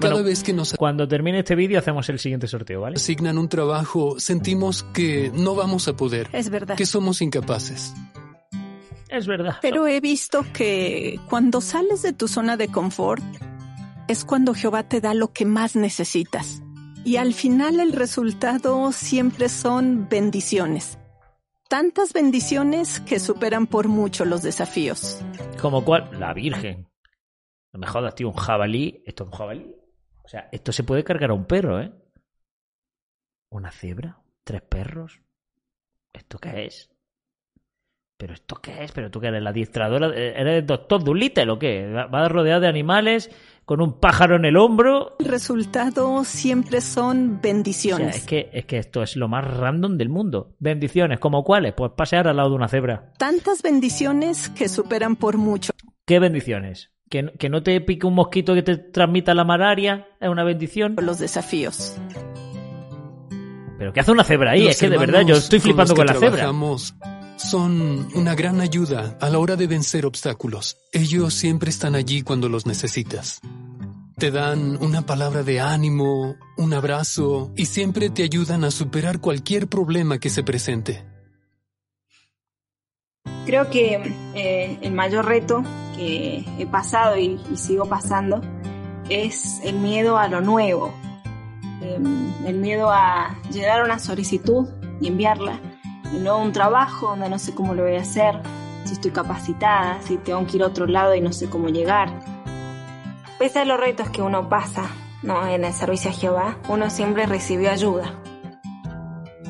Cada 0.04 0.14
Bueno, 0.14 0.28
vez 0.28 0.42
que 0.42 0.52
nos 0.52 0.72
cuando 0.74 1.08
termine 1.08 1.40
este 1.40 1.54
vídeo 1.54 1.78
hacemos 1.78 2.08
el 2.08 2.18
siguiente 2.18 2.46
sorteo, 2.46 2.82
¿vale? 2.82 2.96
asignan 2.96 3.38
un 3.38 3.48
trabajo, 3.48 4.20
sentimos 4.20 4.82
que 4.94 5.30
no 5.34 5.54
vamos 5.54 5.88
a 5.88 5.96
poder. 5.96 6.28
Es 6.32 6.50
verdad. 6.50 6.76
Que 6.76 6.86
somos 6.86 7.22
incapaces. 7.22 7.94
Es 9.08 9.26
verdad. 9.26 9.56
Pero 9.62 9.86
he 9.86 10.00
visto 10.00 10.44
que 10.52 11.20
cuando 11.28 11.60
sales 11.60 12.02
de 12.02 12.12
tu 12.12 12.26
zona 12.28 12.56
de 12.56 12.68
confort 12.68 13.22
es 14.08 14.24
cuando 14.24 14.54
Jehová 14.54 14.82
te 14.88 15.00
da 15.00 15.14
lo 15.14 15.32
que 15.32 15.44
más 15.44 15.76
necesitas. 15.76 16.62
Y 17.04 17.16
al 17.16 17.34
final 17.34 17.80
el 17.80 17.92
resultado 17.92 18.90
siempre 18.92 19.48
son 19.48 20.08
bendiciones. 20.08 20.98
Tantas 21.68 22.12
bendiciones 22.12 23.00
que 23.00 23.18
superan 23.20 23.66
por 23.66 23.88
mucho 23.88 24.24
los 24.24 24.42
desafíos. 24.42 25.18
Como 25.60 25.84
cual, 25.84 26.10
la 26.18 26.34
Virgen. 26.34 26.88
No 27.72 27.80
me 27.80 27.86
jodas, 27.86 28.14
tío, 28.14 28.28
un 28.28 28.34
jabalí. 28.34 29.02
¿Esto 29.06 29.24
es 29.24 29.30
un 29.30 29.36
jabalí? 29.36 29.74
O 30.24 30.28
sea, 30.28 30.48
esto 30.52 30.72
se 30.72 30.84
puede 30.84 31.04
cargar 31.04 31.30
a 31.30 31.34
un 31.34 31.44
perro, 31.44 31.80
¿eh? 31.80 31.92
¿Una 33.50 33.70
cebra? 33.70 34.18
¿Tres 34.42 34.62
perros? 34.62 35.20
¿Esto 36.12 36.38
qué 36.38 36.66
es? 36.66 36.90
¿Pero 38.16 38.32
esto 38.34 38.56
qué 38.56 38.84
es? 38.84 38.92
¿Pero 38.92 39.10
tú 39.10 39.20
que 39.20 39.26
eres 39.26 39.42
la 39.42 39.50
adiestradora? 39.50 40.06
¿Eres 40.14 40.66
doctor 40.66 41.02
Dolittle 41.02 41.50
o 41.50 41.58
qué? 41.58 41.86
¿Vas 42.10 42.30
rodeado 42.30 42.60
de 42.60 42.68
animales 42.68 43.30
con 43.64 43.80
un 43.82 43.98
pájaro 43.98 44.36
en 44.36 44.44
el 44.44 44.56
hombro? 44.56 45.16
El 45.18 45.26
resultado 45.26 46.24
siempre 46.24 46.80
son 46.80 47.26
O 47.26 47.30
sea, 47.32 47.40
bendiciones. 47.42 48.16
es 48.16 48.24
que, 48.26 48.50
es 48.52 48.64
que 48.66 48.78
esto 48.78 49.02
es 49.02 49.16
lo 49.16 49.28
más 49.28 49.44
random 49.44 49.96
del 49.98 50.08
mundo. 50.08 50.54
Bendiciones, 50.60 51.18
¿como 51.18 51.42
cuáles? 51.42 51.74
Pues 51.74 51.92
pasear 51.96 52.28
al 52.28 52.36
lado 52.36 52.50
de 52.50 52.56
una 52.56 52.68
cebra. 52.68 53.12
Tantas 53.18 53.62
bendiciones 53.62 54.48
que 54.50 54.68
superan 54.68 55.16
por 55.16 55.36
mucho 55.36 55.72
¿Qué 56.06 56.18
bendiciones? 56.18 56.93
¿Que, 57.14 57.32
que 57.38 57.48
no 57.48 57.62
te 57.62 57.80
pique 57.80 58.08
un 58.08 58.14
mosquito 58.14 58.54
que 58.54 58.64
te 58.64 58.76
transmita 58.76 59.34
la 59.34 59.44
malaria 59.44 60.08
es 60.20 60.28
una 60.28 60.42
bendición. 60.42 60.96
los 61.00 61.20
desafíos. 61.20 61.94
¿Pero 63.78 63.92
qué 63.92 64.00
hace 64.00 64.10
una 64.10 64.24
cebra 64.24 64.50
ahí? 64.50 64.64
Los 64.64 64.72
es 64.72 64.80
que 64.80 64.90
de 64.90 64.98
verdad 64.98 65.20
yo 65.24 65.36
estoy 65.36 65.60
flipando 65.60 65.94
los 65.94 65.98
con 65.98 66.06
que 66.08 66.12
la 66.12 66.18
cebra. 66.18 66.52
Son 67.36 68.08
una 68.16 68.34
gran 68.34 68.60
ayuda 68.60 69.16
a 69.20 69.30
la 69.30 69.38
hora 69.38 69.54
de 69.54 69.68
vencer 69.68 70.06
obstáculos. 70.06 70.78
Ellos 70.90 71.34
siempre 71.34 71.70
están 71.70 71.94
allí 71.94 72.22
cuando 72.22 72.48
los 72.48 72.66
necesitas. 72.66 73.40
Te 74.18 74.32
dan 74.32 74.76
una 74.80 75.06
palabra 75.06 75.44
de 75.44 75.60
ánimo, 75.60 76.34
un 76.56 76.74
abrazo 76.74 77.52
y 77.54 77.66
siempre 77.66 78.10
te 78.10 78.24
ayudan 78.24 78.64
a 78.64 78.72
superar 78.72 79.20
cualquier 79.20 79.68
problema 79.68 80.18
que 80.18 80.30
se 80.30 80.42
presente. 80.42 81.13
Creo 83.46 83.68
que 83.70 84.14
eh, 84.34 84.78
el 84.80 84.92
mayor 84.92 85.26
reto 85.26 85.62
que 85.96 86.44
he 86.58 86.66
pasado 86.66 87.16
y, 87.16 87.40
y 87.50 87.56
sigo 87.56 87.84
pasando 87.86 88.40
es 89.08 89.60
el 89.64 89.76
miedo 89.76 90.16
a 90.16 90.28
lo 90.28 90.40
nuevo, 90.40 90.92
Eh, 91.82 92.00
el 92.46 92.56
miedo 92.56 92.88
a 92.90 93.36
llenar 93.50 93.84
una 93.84 93.98
solicitud 93.98 94.66
y 95.00 95.08
enviarla, 95.08 95.60
y 96.14 96.18
luego 96.20 96.38
un 96.38 96.52
trabajo 96.52 97.08
donde 97.08 97.28
no 97.28 97.38
sé 97.38 97.54
cómo 97.54 97.74
lo 97.74 97.82
voy 97.82 97.96
a 97.96 98.00
hacer, 98.00 98.40
si 98.84 98.94
estoy 98.94 99.10
capacitada, 99.10 100.00
si 100.00 100.16
tengo 100.16 100.46
que 100.46 100.56
ir 100.56 100.62
a 100.62 100.68
otro 100.68 100.86
lado 100.86 101.14
y 101.14 101.20
no 101.20 101.32
sé 101.32 101.50
cómo 101.50 101.68
llegar. 101.68 102.08
Pese 103.38 103.58
a 103.58 103.64
los 103.64 103.78
retos 103.78 104.08
que 104.08 104.22
uno 104.22 104.48
pasa 104.48 104.84
¿no? 105.22 105.46
en 105.46 105.64
el 105.64 105.72
servicio 105.74 106.10
a 106.10 106.14
Jehová, 106.14 106.56
uno 106.68 106.88
siempre 106.88 107.26
recibió 107.26 107.70
ayuda. 107.70 108.14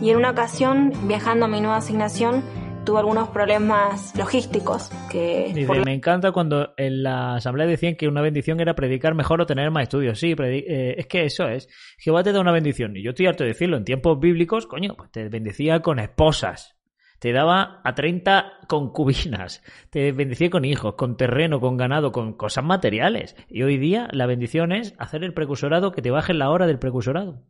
Y 0.00 0.10
en 0.10 0.16
una 0.16 0.30
ocasión, 0.30 0.92
viajando 1.06 1.44
a 1.44 1.48
mi 1.48 1.60
nueva 1.60 1.76
asignación, 1.76 2.42
tuve 2.84 2.98
algunos 2.98 3.28
problemas 3.30 4.12
logísticos 4.16 4.90
que 5.10 5.50
Dice, 5.54 5.66
por 5.66 5.76
la- 5.78 5.84
me 5.84 5.94
encanta 5.94 6.32
cuando 6.32 6.74
en 6.76 7.02
la 7.02 7.36
asamblea 7.36 7.66
decían 7.66 7.94
que 7.96 8.08
una 8.08 8.20
bendición 8.20 8.60
era 8.60 8.74
predicar 8.74 9.14
mejor 9.14 9.40
o 9.40 9.46
tener 9.46 9.70
más 9.70 9.84
estudios. 9.84 10.18
Sí, 10.18 10.34
eh, 10.38 10.94
es 10.98 11.06
que 11.06 11.24
eso 11.24 11.48
es. 11.48 11.68
Jehová 11.98 12.22
te 12.22 12.32
da 12.32 12.40
una 12.40 12.52
bendición. 12.52 12.96
Y 12.96 13.02
yo 13.02 13.10
estoy 13.10 13.26
harto 13.26 13.44
de 13.44 13.48
decirlo. 13.50 13.76
En 13.76 13.84
tiempos 13.84 14.18
bíblicos, 14.20 14.66
coño, 14.66 14.94
pues 14.96 15.10
te 15.10 15.28
bendecía 15.28 15.80
con 15.80 15.98
esposas. 15.98 16.76
Te 17.20 17.32
daba 17.32 17.80
a 17.84 17.94
30 17.94 18.52
concubinas. 18.68 19.62
Te 19.90 20.12
bendecía 20.12 20.50
con 20.50 20.64
hijos, 20.66 20.94
con 20.94 21.16
terreno, 21.16 21.60
con 21.60 21.76
ganado, 21.78 22.12
con 22.12 22.34
cosas 22.34 22.64
materiales. 22.64 23.34
Y 23.48 23.62
hoy 23.62 23.78
día 23.78 24.08
la 24.12 24.26
bendición 24.26 24.72
es 24.72 24.94
hacer 24.98 25.24
el 25.24 25.32
precursorado 25.32 25.90
que 25.92 26.02
te 26.02 26.10
baje 26.10 26.34
la 26.34 26.50
hora 26.50 26.66
del 26.66 26.78
precursorado. 26.78 27.42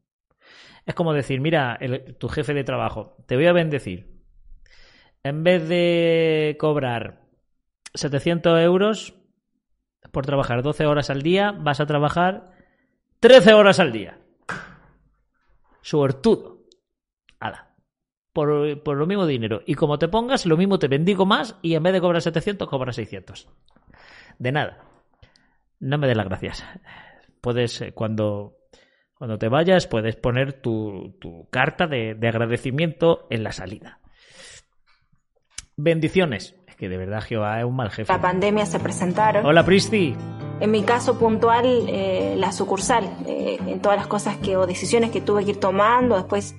Es 0.87 0.95
como 0.95 1.13
decir, 1.13 1.41
mira, 1.41 1.77
el- 1.81 2.15
tu 2.19 2.29
jefe 2.29 2.55
de 2.55 2.63
trabajo, 2.63 3.17
te 3.27 3.35
voy 3.37 3.47
a 3.47 3.53
bendecir. 3.53 4.14
En 5.25 5.43
vez 5.43 5.67
de 5.67 6.57
cobrar 6.61 7.23
700 7.95 8.61
euros 8.61 9.15
por 10.13 10.27
trabajar 10.27 10.63
12 10.63 10.85
horas 10.85 11.09
al 11.09 11.23
día, 11.23 11.51
vas 11.51 11.81
a 11.81 11.87
trabajar 11.87 12.53
13 13.21 13.55
horas 13.55 13.81
al 13.81 13.91
día. 13.91 14.19
Suertudo. 15.81 16.67
Ala. 17.41 17.75
Por, 18.35 18.83
por 18.83 18.99
lo 18.99 19.07
mismo 19.07 19.27
dinero. 19.27 19.63
Y 19.65 19.77
como 19.77 19.99
te 19.99 20.09
pongas, 20.09 20.45
lo 20.45 20.59
mismo 20.59 20.79
te 20.79 20.89
bendigo 20.89 21.25
más 21.25 21.59
y 21.63 21.75
en 21.75 21.83
vez 21.83 21.95
de 21.95 22.03
cobrar 22.03 22.21
700, 22.21 22.69
cobras 22.69 22.97
600. 22.97 23.49
De 24.39 24.53
nada. 24.53 24.85
No 25.81 25.97
me 25.97 26.07
des 26.07 26.19
las 26.19 26.27
gracias. 26.27 26.65
Puedes, 27.41 27.81
eh, 27.81 27.93
cuando, 27.93 28.59
cuando 29.15 29.39
te 29.39 29.49
vayas, 29.49 29.87
puedes 29.87 30.17
poner 30.17 30.61
tu, 30.61 31.17
tu 31.19 31.49
carta 31.49 31.87
de, 31.87 32.15
de 32.15 32.29
agradecimiento 32.29 33.27
en 33.31 33.43
la 33.43 33.53
salida. 33.53 34.01
Bendiciones. 35.77 36.55
Es 36.69 36.77
que 36.77 36.89
de 36.89 36.97
verdad 36.97 37.21
Jehová 37.23 37.59
es 37.59 37.65
un 37.65 37.75
mal 37.75 37.91
jefe. 37.91 38.13
la 38.13 38.21
pandemia 38.21 38.67
se 38.67 38.79
presentaron. 38.79 39.45
Hola, 39.45 39.65
Pristi. 39.65 40.15
En 40.61 40.71
mi 40.71 40.83
caso 40.83 41.19
puntual, 41.19 41.87
eh, 41.89 42.37
la 42.39 42.53
sucursal, 42.53 43.05
eh, 43.27 43.59
en 43.67 43.81
todas 43.81 43.99
las 43.99 44.07
cosas 44.07 44.37
que 44.37 44.57
o 44.57 44.67
decisiones 44.67 45.11
que 45.11 45.21
tuve 45.21 45.45
que 45.45 45.51
ir 45.51 45.61
tomando, 45.61 46.17
después 46.17 46.55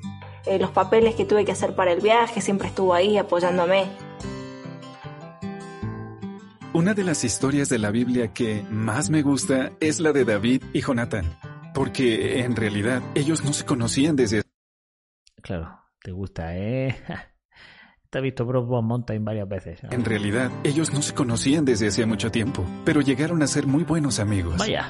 eh, 0.45 0.59
los 0.59 0.71
papeles 0.71 1.15
que 1.15 1.23
tuve 1.23 1.45
que 1.45 1.53
hacer 1.53 1.75
para 1.75 1.93
el 1.93 2.01
viaje, 2.01 2.41
siempre 2.41 2.67
estuvo 2.67 2.93
ahí 2.93 3.17
apoyándome. 3.17 3.85
Una 6.73 6.93
de 6.93 7.05
las 7.05 7.23
historias 7.23 7.69
de 7.69 7.79
la 7.79 7.89
Biblia 7.89 8.33
que 8.33 8.63
más 8.69 9.09
me 9.09 9.21
gusta 9.21 9.71
es 9.79 10.01
la 10.01 10.11
de 10.11 10.25
David 10.25 10.61
y 10.73 10.81
Jonathan, 10.81 11.25
porque 11.73 12.41
en 12.41 12.57
realidad 12.57 13.01
ellos 13.15 13.45
no 13.45 13.53
se 13.53 13.63
conocían 13.63 14.17
desde 14.17 14.41
Claro, 15.41 15.79
te 16.01 16.11
gusta, 16.11 16.57
¿eh? 16.57 16.97
Te 18.15 18.19
he 18.19 18.21
visto 18.21 18.45
Brokeback 18.45 18.81
Mountain 18.81 19.25
varias 19.25 19.49
veces. 19.49 19.83
¿no? 19.83 19.89
en 19.91 20.05
realidad 20.05 20.49
ellos 20.63 20.93
no 20.93 21.01
se 21.01 21.13
conocían 21.13 21.65
desde 21.65 21.89
hacía 21.89 22.07
mucho 22.07 22.31
tiempo, 22.31 22.63
pero 22.85 23.01
llegaron 23.01 23.43
a 23.43 23.47
ser 23.47 23.67
muy 23.67 23.83
buenos 23.83 24.19
amigos. 24.19 24.55
Vaya. 24.57 24.89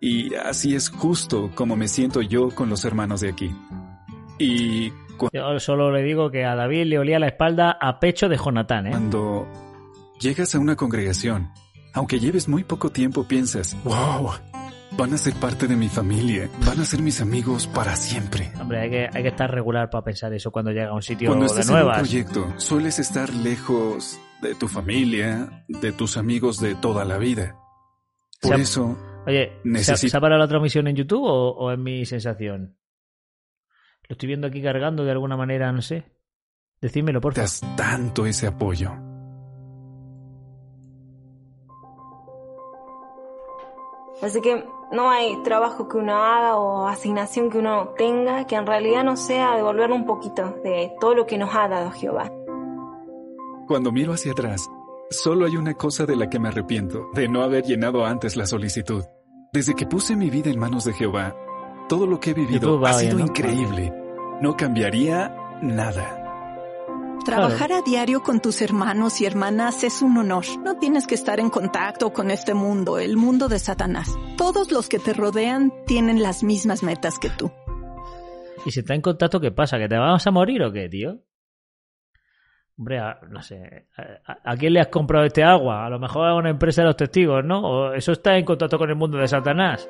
Y 0.00 0.32
así 0.36 0.76
es 0.76 0.88
justo 0.88 1.50
como 1.56 1.74
me 1.74 1.88
siento 1.88 2.22
yo 2.22 2.50
con 2.50 2.70
los 2.70 2.84
hermanos 2.84 3.22
de 3.22 3.30
aquí. 3.30 3.50
Y 4.38 4.92
Yo 5.32 5.58
solo 5.58 5.90
le 5.90 6.04
digo 6.04 6.30
que 6.30 6.44
a 6.44 6.54
David 6.54 6.84
le 6.84 7.00
olía 7.00 7.18
la 7.18 7.26
espalda 7.26 7.76
a 7.80 7.98
pecho 7.98 8.28
de 8.28 8.36
Jonathan, 8.36 8.86
¿eh? 8.86 8.90
cuando 8.90 9.48
llegas 10.20 10.54
a 10.54 10.60
una 10.60 10.76
congregación, 10.76 11.50
aunque 11.92 12.20
lleves 12.20 12.48
muy 12.48 12.62
poco 12.62 12.88
tiempo, 12.88 13.24
piensas, 13.24 13.76
wow, 13.82 14.30
van 14.96 15.12
a 15.14 15.18
ser 15.18 15.34
parte 15.34 15.66
de 15.66 15.76
mi 15.76 15.88
familia, 15.88 16.48
van 16.66 16.80
a 16.80 16.84
ser 16.84 17.00
mis 17.02 17.20
amigos 17.20 17.66
para 17.66 17.96
siempre. 17.96 18.52
Hombre, 18.60 18.80
hay 18.80 18.90
que, 18.90 19.08
hay 19.12 19.22
que 19.22 19.28
estar 19.28 19.50
regular 19.50 19.90
para 19.90 20.04
pensar 20.04 20.32
eso 20.32 20.50
cuando 20.50 20.70
llega 20.70 20.88
a 20.88 20.94
un 20.94 21.02
sitio 21.02 21.28
Cuando 21.28 21.44
de 21.46 21.50
estás 21.50 21.66
en 21.68 21.74
un 21.74 21.80
nuevas. 21.80 21.98
proyecto, 21.98 22.54
sueles 22.58 22.98
estar 22.98 23.32
lejos 23.34 24.18
de 24.42 24.54
tu 24.54 24.68
familia, 24.68 25.64
de 25.68 25.92
tus 25.92 26.16
amigos 26.16 26.60
de 26.60 26.74
toda 26.76 27.04
la 27.04 27.18
vida. 27.18 27.56
Por 28.40 28.60
eso, 28.60 28.98
Oye, 29.26 29.52
¿se, 29.62 29.68
Necesito- 29.68 30.10
¿se 30.10 30.16
ha 30.16 30.20
parado 30.20 30.38
la 30.40 30.48
transmisión 30.48 30.86
en 30.86 30.96
YouTube 30.96 31.24
o, 31.24 31.50
o 31.56 31.72
es 31.72 31.78
mi 31.78 32.04
sensación? 32.04 32.76
Lo 34.08 34.12
estoy 34.14 34.26
viendo 34.26 34.46
aquí 34.46 34.62
cargando 34.62 35.02
de 35.04 35.12
alguna 35.12 35.36
manera, 35.36 35.72
no 35.72 35.80
sé. 35.80 36.04
Decídmelo, 36.82 37.22
por 37.22 37.32
favor. 37.32 37.44
das 37.44 37.60
tanto 37.76 38.26
ese 38.26 38.46
apoyo. 38.46 38.92
Así 44.22 44.40
que 44.40 44.64
no 44.92 45.10
hay 45.10 45.42
trabajo 45.42 45.88
que 45.88 45.96
uno 45.96 46.16
haga 46.16 46.56
o 46.56 46.86
asignación 46.86 47.50
que 47.50 47.58
uno 47.58 47.88
tenga 47.96 48.46
que 48.46 48.56
en 48.56 48.66
realidad 48.66 49.04
no 49.04 49.16
sea 49.16 49.56
devolverle 49.56 49.94
un 49.96 50.06
poquito 50.06 50.56
de 50.62 50.92
todo 51.00 51.14
lo 51.14 51.26
que 51.26 51.38
nos 51.38 51.54
ha 51.54 51.68
dado 51.68 51.90
Jehová. 51.90 52.30
Cuando 53.66 53.92
miro 53.92 54.12
hacia 54.12 54.32
atrás, 54.32 54.68
Solo 55.10 55.46
hay 55.46 55.56
una 55.56 55.74
cosa 55.74 56.06
de 56.06 56.16
la 56.16 56.28
que 56.28 56.38
me 56.38 56.48
arrepiento, 56.48 57.10
de 57.14 57.28
no 57.28 57.42
haber 57.42 57.64
llenado 57.64 58.04
antes 58.04 58.36
la 58.36 58.46
solicitud. 58.46 59.04
Desde 59.52 59.74
que 59.74 59.86
puse 59.86 60.16
mi 60.16 60.30
vida 60.30 60.50
en 60.50 60.58
manos 60.58 60.84
de 60.84 60.92
Jehová, 60.92 61.36
todo 61.88 62.06
lo 62.06 62.18
que 62.18 62.30
he 62.30 62.34
vivido 62.34 62.84
ha 62.84 62.94
sido 62.94 63.20
increíble. 63.20 63.92
No 64.40 64.56
cambiaría 64.56 65.58
nada. 65.62 66.23
Trabajar 67.24 67.72
a 67.72 67.80
diario 67.82 68.22
con 68.22 68.40
tus 68.40 68.60
hermanos 68.60 69.20
y 69.20 69.26
hermanas 69.26 69.82
es 69.82 70.02
un 70.02 70.16
honor. 70.18 70.44
No 70.62 70.76
tienes 70.78 71.06
que 71.06 71.14
estar 71.14 71.40
en 71.40 71.48
contacto 71.50 72.12
con 72.12 72.30
este 72.30 72.52
mundo, 72.54 72.98
el 72.98 73.16
mundo 73.16 73.48
de 73.48 73.58
Satanás. 73.58 74.14
Todos 74.36 74.70
los 74.70 74.88
que 74.88 74.98
te 74.98 75.14
rodean 75.14 75.72
tienen 75.86 76.22
las 76.22 76.42
mismas 76.44 76.82
metas 76.82 77.18
que 77.18 77.30
tú. 77.30 77.50
Y 78.66 78.70
si 78.70 78.80
está 78.80 78.94
en 78.94 79.00
contacto, 79.00 79.40
¿qué 79.40 79.50
pasa? 79.52 79.78
¿Que 79.78 79.88
te 79.88 79.96
vas 79.96 80.26
a 80.26 80.30
morir 80.30 80.62
o 80.62 80.72
qué, 80.72 80.88
tío? 80.88 81.18
Hombre, 82.76 82.98
a- 82.98 83.18
no 83.30 83.40
sé. 83.42 83.88
¿A, 84.26 84.52
a 84.52 84.56
quién 84.56 84.72
le 84.74 84.80
has 84.80 84.88
comprado 84.88 85.24
este 85.24 85.42
agua? 85.44 85.86
A 85.86 85.90
lo 85.90 85.98
mejor 85.98 86.26
a 86.28 86.34
una 86.34 86.50
empresa 86.50 86.82
de 86.82 86.88
los 86.88 86.96
testigos, 86.96 87.44
¿no? 87.44 87.60
O 87.62 87.92
eso 87.94 88.12
está 88.12 88.36
en 88.36 88.44
contacto 88.44 88.78
con 88.78 88.90
el 88.90 88.96
mundo 88.96 89.16
de 89.18 89.28
Satanás. 89.28 89.88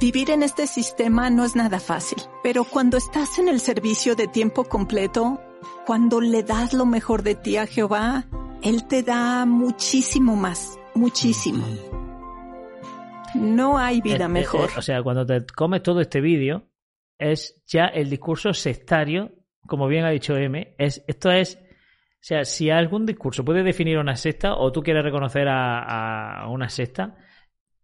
Vivir 0.00 0.30
en 0.30 0.42
este 0.42 0.66
sistema 0.66 1.28
no 1.28 1.44
es 1.44 1.56
nada 1.56 1.80
fácil, 1.80 2.18
pero 2.42 2.64
cuando 2.64 2.96
estás 2.96 3.38
en 3.38 3.48
el 3.48 3.58
servicio 3.60 4.14
de 4.14 4.28
tiempo 4.28 4.64
completo, 4.64 5.40
cuando 5.86 6.20
le 6.20 6.42
das 6.42 6.72
lo 6.72 6.86
mejor 6.86 7.22
de 7.22 7.34
ti 7.34 7.56
a 7.56 7.66
Jehová, 7.66 8.24
Él 8.62 8.86
te 8.86 9.02
da 9.02 9.46
muchísimo 9.46 10.36
más, 10.36 10.78
muchísimo. 10.94 11.64
No 13.34 13.78
hay 13.78 14.00
vida 14.00 14.24
Eh, 14.24 14.26
eh, 14.26 14.28
mejor. 14.28 14.70
eh, 14.70 14.74
o 14.78 14.82
sea, 14.82 15.02
cuando 15.02 15.26
te 15.26 15.44
comes 15.54 15.82
todo 15.82 16.00
este 16.00 16.20
vídeo, 16.20 16.68
es 17.18 17.62
ya 17.66 17.86
el 17.86 18.08
discurso 18.10 18.52
sectario, 18.54 19.32
como 19.66 19.86
bien 19.88 20.04
ha 20.04 20.10
dicho 20.10 20.36
M, 20.36 20.74
es, 20.78 21.04
esto 21.06 21.30
es, 21.30 21.56
o 21.56 22.20
sea, 22.20 22.44
si 22.44 22.70
algún 22.70 23.06
discurso 23.06 23.44
puede 23.44 23.62
definir 23.62 23.98
una 23.98 24.16
secta 24.16 24.54
o 24.56 24.72
tú 24.72 24.82
quieres 24.82 25.04
reconocer 25.04 25.48
a, 25.48 26.42
a 26.42 26.48
una 26.48 26.68
secta, 26.68 27.16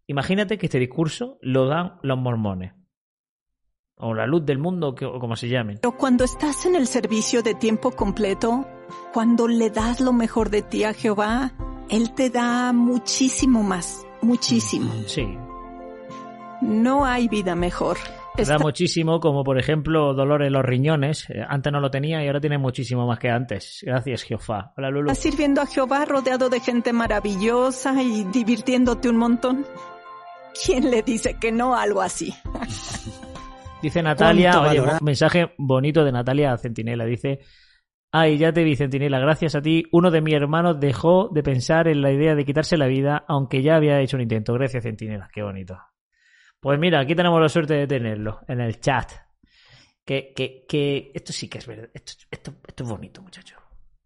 imagínate 0.07 0.57
que 0.59 0.67
este 0.67 0.79
discurso 0.79 1.39
lo 1.43 1.67
dan 1.67 1.99
los 2.03 2.19
mormones. 2.19 2.73
O 4.07 4.13
la 4.15 4.27
luz 4.27 4.45
del 4.45 4.59
mundo, 4.59 4.89
o 5.01 5.19
como 5.19 5.35
se 5.35 5.49
llamen. 5.49 5.79
Pero 5.81 5.97
cuando 5.97 6.25
estás 6.25 6.67
en 6.67 6.75
el 6.77 6.87
servicio 6.87 7.43
de 7.43 7.55
tiempo 7.55 7.91
completo, 7.93 8.67
cuando 9.15 9.49
le 9.49 9.71
das 9.71 10.01
lo 10.01 10.13
mejor 10.13 10.51
de 10.51 10.61
ti 10.63 10.85
a 10.85 10.93
Jehová, 10.93 11.53
Él 11.89 12.13
te 12.15 12.29
da 12.29 12.73
muchísimo 12.75 13.63
más, 13.63 14.07
muchísimo. 14.21 14.93
Sí. 15.07 15.27
No 16.61 17.05
hay 17.05 17.29
vida 17.29 17.55
mejor. 17.55 17.97
Te 18.37 18.45
da 18.45 18.55
Está- 18.55 18.59
muchísimo, 18.65 19.21
como 19.21 19.45
por 19.45 19.59
ejemplo 19.59 20.13
dolor 20.13 20.43
en 20.43 20.53
los 20.53 20.65
riñones. 20.65 21.31
Eh, 21.31 21.43
Antes 21.49 21.73
no 21.73 21.81
lo 21.81 21.91
tenía 21.91 22.23
y 22.23 22.27
ahora 22.27 22.41
tiene 22.41 22.59
muchísimo 22.59 23.07
más 23.07 23.19
que 23.19 23.31
antes. 23.31 23.81
Gracias, 23.87 24.23
Jehová. 24.25 24.73
Hola, 24.77 24.91
Lulu. 24.91 25.11
¿Estás 25.11 25.23
sirviendo 25.23 25.61
a 25.63 25.67
Jehová 25.67 26.05
rodeado 26.05 26.51
de 26.51 26.61
gente 26.61 26.93
maravillosa 26.93 28.03
y 28.03 28.25
divirtiéndote 28.25 29.09
un 29.09 29.17
montón? 29.17 29.65
¿Quién 30.65 30.91
le 30.91 31.03
dice 31.03 31.37
que 31.41 31.53
no 31.53 31.75
algo 31.77 32.01
así? 32.03 32.35
Dice 33.85 34.03
Natalia, 34.03 34.53
¿Cuánto 34.53 34.71
oye, 34.71 34.81
un 34.81 34.99
mensaje 35.03 35.53
bonito 35.59 36.07
de 36.07 36.11
Natalia 36.11 36.55
a 36.55 36.57
Centinela. 36.57 37.05
Dice, 37.05 37.41
ay, 38.11 38.39
ya 38.39 38.51
te 38.51 38.65
vi, 38.65 38.77
Centinela, 38.77 39.19
gracias 39.19 39.55
a 39.57 39.61
ti, 39.61 39.85
uno 39.93 40.11
de 40.11 40.23
mis 40.23 40.33
hermanos 40.33 40.81
dejó 40.81 41.29
de 41.29 41.43
pensar 41.43 41.87
en 41.89 42.01
la 42.01 42.11
idea 42.11 42.35
de 42.35 42.47
quitarse 42.47 42.79
la 42.79 42.87
vida, 42.87 43.27
aunque 43.29 43.63
ya 43.63 43.77
había 43.77 44.01
hecho 44.01 44.17
un 44.17 44.23
intento. 44.23 44.55
Gracias, 44.55 44.85
Centinela, 44.85 45.29
qué 45.31 45.43
bonito. 45.43 45.79
Pues 46.61 46.79
mira, 46.79 46.99
aquí 46.99 47.15
tenemos 47.15 47.39
la 47.39 47.51
suerte 47.51 47.75
de 47.75 47.87
tenerlo, 47.87 48.41
en 48.49 48.63
el 48.63 48.81
chat. 48.81 49.13
Que, 50.03 50.33
que, 50.35 50.65
que 50.67 51.13
esto 51.15 51.35
sí 51.35 51.51
que 51.51 51.59
es 51.59 51.67
verdad, 51.67 51.91
esto, 51.93 52.13
esto, 52.31 52.55
esto 52.67 52.85
es 52.85 52.89
bonito, 52.91 53.21
muchachos. 53.21 53.59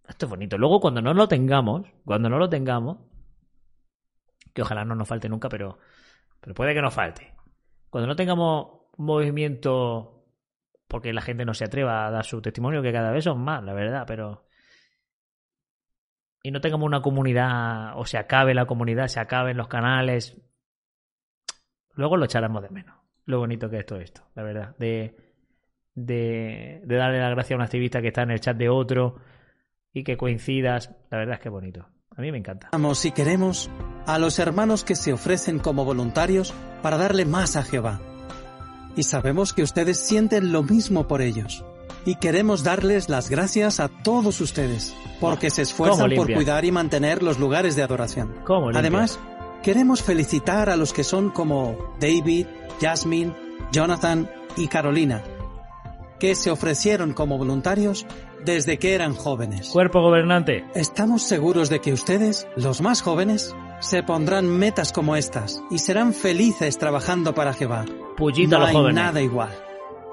Esto 0.09 0.27
es 0.27 0.31
bonito. 0.31 0.59
Luego, 0.59 0.81
cuando 0.81 1.01
no 1.01 1.15
lo 1.15 1.29
tengamos, 1.29 1.87
cuando 2.05 2.29
no 2.29 2.39
lo 2.39 2.49
tengamos, 2.49 2.99
que 4.53 4.63
ojalá 4.63 4.85
no 4.85 4.97
nos 4.97 5.07
falte 5.07 5.29
nunca, 5.29 5.49
pero, 5.49 5.79
pero 6.41 6.53
puede 6.53 6.75
que 6.75 6.83
nos 6.83 6.93
falte. 6.93 7.33
Cuando 7.91 8.09
no 8.09 8.17
tengamos 8.17 8.78
movimiento, 8.99 10.27
porque 10.87 11.13
la 11.13 11.23
gente 11.23 11.45
no 11.45 11.55
se 11.55 11.65
atreva 11.65 12.07
a 12.07 12.11
dar 12.11 12.25
su 12.25 12.43
testimonio, 12.43 12.83
que 12.83 12.93
cada 12.93 13.11
vez 13.13 13.25
son 13.25 13.41
más, 13.41 13.65
la 13.65 13.73
verdad, 13.73 14.05
pero... 14.07 14.45
Y 16.43 16.51
no 16.51 16.61
tengamos 16.61 16.87
una 16.87 17.01
comunidad, 17.01 17.99
o 17.99 18.05
se 18.05 18.19
acabe 18.19 18.55
la 18.55 18.67
comunidad, 18.67 19.09
se 19.09 19.21
acaben 19.21 19.57
los 19.57 19.69
canales, 19.69 20.37
luego 21.95 22.17
lo 22.17 22.27
echaremos 22.27 22.63
de 22.63 22.71
menos. 22.71 22.97
Lo 23.25 23.41
bonito 23.41 23.69
que 23.69 23.79
es 23.79 23.87
todo 23.87 24.01
esto, 24.01 24.23
la 24.35 24.43
verdad. 24.43 24.77
De, 24.79 25.15
de, 25.95 26.81
darle 26.87 27.19
la 27.19 27.31
gracia 27.31 27.55
a 27.55 27.59
un 27.59 27.63
activista 27.63 28.01
que 28.01 28.09
está 28.09 28.23
en 28.23 28.31
el 28.31 28.41
chat 28.41 28.57
de 28.57 28.69
otro 28.69 29.17
y 29.93 30.05
que 30.05 30.17
coincidas, 30.17 30.95
la 31.11 31.19
verdad 31.19 31.35
es 31.35 31.41
que 31.41 31.49
es 31.49 31.53
bonito. 31.53 31.89
A 32.17 32.23
mí 32.23 32.33
me 32.33 32.39
encanta. 32.39 32.71
Amamos, 32.73 32.99
si 32.99 33.13
queremos, 33.13 33.71
a 34.07 34.19
los 34.19 34.39
hermanos 34.39 34.83
que 34.83 34.97
se 34.97 35.13
ofrecen 35.13 35.59
como 35.59 35.85
voluntarios 35.85 36.55
para 36.83 36.97
darle 36.97 37.27
más 37.27 37.57
a 37.57 37.63
Jehová. 37.63 38.01
Y 38.99 39.05
sabemos 39.05 39.53
que 39.53 39.63
ustedes 39.63 39.97
sienten 39.97 40.51
lo 40.51 40.65
mismo 40.65 41.07
por 41.07 41.23
ellos. 41.23 41.65
Y 42.05 42.17
queremos 42.17 42.65
darles 42.65 43.09
las 43.09 43.31
gracias 43.31 43.79
a 43.79 43.87
todos 43.87 44.41
ustedes, 44.41 44.93
porque 45.21 45.51
se 45.51 45.63
esfuerzan 45.63 46.11
por 46.17 46.35
cuidar 46.35 46.65
y 46.65 46.73
mantener 46.73 47.23
los 47.23 47.39
lugares 47.39 47.77
de 47.77 47.85
adoración. 47.85 48.35
Además, 48.75 49.21
queremos 49.63 50.03
felicitar 50.03 50.69
a 50.69 50.77
los 50.77 50.93
que 50.93 51.05
son 51.05 51.31
como 51.31 51.95
David, 52.01 52.49
Jasmine, 52.81 53.37
Jonathan 53.71 54.29
y 54.57 54.67
Carolina, 54.67 55.23
que 56.19 56.35
se 56.35 56.51
ofrecieron 56.51 57.13
como 57.13 57.39
voluntarios 57.39 58.05
desde 58.45 58.81
que 58.81 58.95
eran 58.95 59.15
jóvenes. 59.15 59.69
Cuerpo 59.69 60.03
gobernante. 60.03 60.65
Estamos 60.75 61.23
seguros 61.23 61.69
de 61.69 61.81
que 61.81 61.93
ustedes, 61.93 62.49
los 62.57 62.81
más 62.81 63.03
jóvenes, 63.03 63.55
se 63.79 64.03
pondrán 64.03 64.49
metas 64.49 64.93
como 64.93 65.15
estas 65.15 65.63
y 65.71 65.79
serán 65.79 66.15
felices 66.15 66.79
trabajando 66.79 67.33
para 67.33 67.53
Jehová. 67.53 67.85
Pullita 68.19 68.57
a 68.57 68.73
no 68.73 68.87
hay 68.87 68.95
nada 68.95 69.23
igual. 69.23 69.51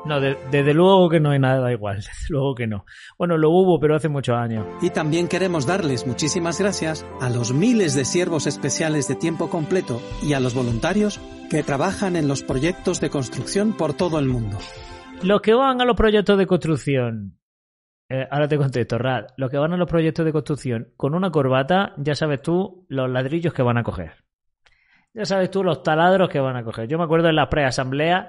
No, 0.06 0.20
de- 0.22 0.38
desde 0.52 0.74
luego 0.76 1.10
que 1.10 1.20
no 1.20 1.32
hay 1.32 1.40
nada 1.40 1.72
igual. 1.72 1.96
Desde 2.02 2.28
luego 2.30 2.54
que 2.54 2.68
no. 2.68 2.86
Bueno, 3.18 3.38
lo 3.38 3.50
hubo, 3.50 3.80
pero 3.80 3.96
hace 3.96 4.08
muchos 4.08 4.36
años. 4.38 4.64
Y 4.84 4.92
también 4.92 5.28
queremos 5.28 5.66
darles 5.66 6.06
muchísimas 6.06 6.60
gracias 6.60 7.04
a 7.20 7.30
los 7.32 7.52
miles 7.54 7.96
de 7.96 8.06
siervos 8.06 8.46
especiales 8.46 9.08
de 9.08 9.16
tiempo 9.16 9.50
completo 9.50 10.00
y 10.22 10.34
a 10.34 10.40
los 10.40 10.54
voluntarios 10.54 11.20
que 11.50 11.64
trabajan 11.64 12.16
en 12.16 12.28
los 12.28 12.44
proyectos 12.44 13.02
de 13.02 13.10
construcción 13.10 13.74
por 13.74 13.94
todo 13.94 14.20
el 14.20 14.28
mundo. 14.28 14.60
Los 15.24 15.42
que 15.42 15.56
van 15.56 15.82
a 15.82 15.86
los 15.86 15.96
proyectos 15.96 16.38
de 16.38 16.46
construcción. 16.46 17.40
eh, 18.10 18.28
ahora 18.30 18.48
te 18.48 18.58
contesto, 18.58 19.00
Rad. 19.00 19.26
Los 19.38 19.50
que 19.50 19.58
van 19.58 19.74
a 19.74 19.78
los 19.78 19.90
proyectos 19.90 20.24
de 20.24 20.32
construcción 20.32 20.90
con 20.98 21.16
una 21.16 21.32
corbata, 21.32 21.94
ya 21.98 22.14
sabes 22.14 22.44
tú 22.44 22.86
los 22.90 23.10
ladrillos 23.10 23.54
que 23.56 23.64
van 23.64 23.80
a 23.80 23.84
coger. 23.84 24.25
Ya 25.16 25.24
sabes 25.24 25.50
tú 25.50 25.64
los 25.64 25.82
taladros 25.82 26.30
que 26.30 26.42
van 26.42 26.58
a 26.58 26.64
coger. 26.66 26.90
Yo 26.90 26.98
me 26.98 27.06
acuerdo 27.06 27.30
en 27.30 27.38
las 27.38 27.48
preasambleas 27.48 28.28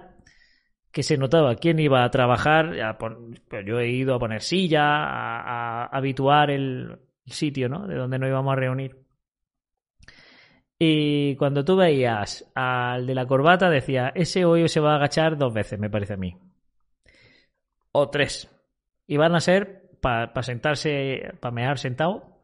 que 0.92 1.02
se 1.02 1.18
notaba 1.18 1.56
quién 1.56 1.80
iba 1.80 2.04
a 2.04 2.10
trabajar. 2.12 2.80
a 2.80 2.96
pues 2.96 3.66
yo 3.66 3.80
he 3.80 3.88
ido 3.88 4.14
a 4.14 4.20
poner 4.20 4.40
silla, 4.40 4.84
a, 4.84 5.82
a 5.82 5.86
habituar 5.86 6.52
el 6.52 6.96
sitio, 7.26 7.68
¿no? 7.68 7.88
De 7.88 7.96
donde 7.96 8.20
nos 8.20 8.28
íbamos 8.28 8.52
a 8.52 8.56
reunir. 8.56 9.04
Y 10.78 11.34
cuando 11.36 11.64
tú 11.64 11.74
veías 11.74 12.48
al 12.54 13.04
de 13.04 13.16
la 13.16 13.26
corbata, 13.26 13.68
decía, 13.68 14.12
ese 14.14 14.44
hoy 14.44 14.68
se 14.68 14.78
va 14.78 14.92
a 14.92 14.96
agachar 14.96 15.36
dos 15.36 15.52
veces, 15.52 15.80
me 15.80 15.90
parece 15.90 16.12
a 16.12 16.18
mí. 16.18 16.38
O 17.90 18.10
tres. 18.10 18.48
Y 19.08 19.16
van 19.16 19.34
a 19.34 19.40
ser 19.40 19.90
para 20.00 20.42
sentarse, 20.44 21.32
para 21.40 21.52
mear 21.52 21.78
sentado 21.78 22.35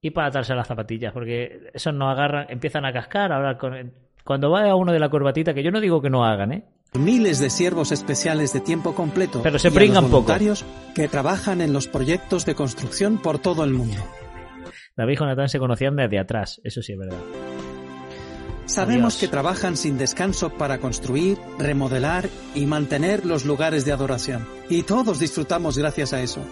y 0.00 0.10
para 0.10 0.28
atarse 0.28 0.54
las 0.54 0.68
zapatillas, 0.68 1.12
porque 1.12 1.70
esos 1.74 1.92
no 1.94 2.08
agarran, 2.10 2.46
empiezan 2.50 2.84
a 2.84 2.92
cascar, 2.92 3.32
a 3.32 3.36
hablar 3.36 3.58
con... 3.58 3.92
Cuando 4.24 4.50
vaya 4.50 4.74
uno 4.74 4.92
de 4.92 5.00
la 5.00 5.08
corbatita, 5.08 5.54
que 5.54 5.62
yo 5.62 5.70
no 5.70 5.80
digo 5.80 6.02
que 6.02 6.10
no 6.10 6.24
hagan, 6.24 6.52
¿eh? 6.52 6.64
Miles 6.98 7.38
de 7.38 7.50
siervos 7.50 7.92
especiales 7.92 8.52
de 8.54 8.60
tiempo 8.60 8.94
completo 8.94 9.40
Pero 9.42 9.58
se 9.58 9.68
a 9.68 9.70
pringan 9.70 10.04
los 10.04 10.10
poco. 10.10 10.22
voluntarios 10.22 10.64
que 10.94 11.08
trabajan 11.08 11.60
en 11.60 11.72
los 11.72 11.86
proyectos 11.86 12.46
de 12.46 12.54
construcción 12.54 13.18
por 13.18 13.38
todo 13.38 13.64
el 13.64 13.72
mundo. 13.72 13.96
David 14.96 15.12
y 15.12 15.16
Jonathan 15.16 15.48
se 15.48 15.58
conocían 15.58 15.96
desde 15.96 16.18
atrás, 16.18 16.60
eso 16.64 16.82
sí 16.82 16.92
es 16.92 16.98
verdad. 16.98 17.18
Sabemos 18.66 19.14
Adiós. 19.14 19.20
que 19.20 19.28
trabajan 19.28 19.76
sin 19.76 19.96
descanso 19.96 20.50
para 20.50 20.78
construir, 20.78 21.38
remodelar 21.58 22.28
y 22.54 22.66
mantener 22.66 23.24
los 23.24 23.46
lugares 23.46 23.84
de 23.86 23.92
adoración. 23.92 24.46
Y 24.68 24.82
todos 24.82 25.20
disfrutamos 25.20 25.78
gracias 25.78 26.12
a 26.12 26.20
eso. 26.20 26.42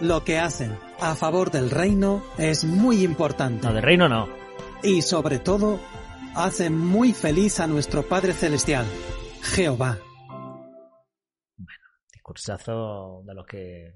Lo 0.00 0.22
que 0.22 0.38
hacen 0.38 0.78
a 1.00 1.16
favor 1.16 1.50
del 1.50 1.70
reino 1.70 2.22
es 2.38 2.64
muy 2.64 3.02
importante. 3.02 3.66
No, 3.66 3.72
de 3.72 3.80
reino 3.80 4.08
no. 4.08 4.28
Y 4.82 5.02
sobre 5.02 5.40
todo, 5.40 5.80
hace 6.36 6.70
muy 6.70 7.12
feliz 7.12 7.58
a 7.58 7.66
nuestro 7.66 8.04
Padre 8.04 8.32
Celestial, 8.32 8.86
Jehová. 9.42 9.98
Discursazo 12.12 13.22
de 13.24 13.34
los 13.34 13.46
que 13.46 13.94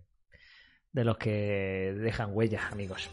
de 0.92 1.04
los 1.04 1.16
que 1.16 1.94
dejan 1.96 2.30
huellas, 2.32 2.70
amigos. 2.72 3.08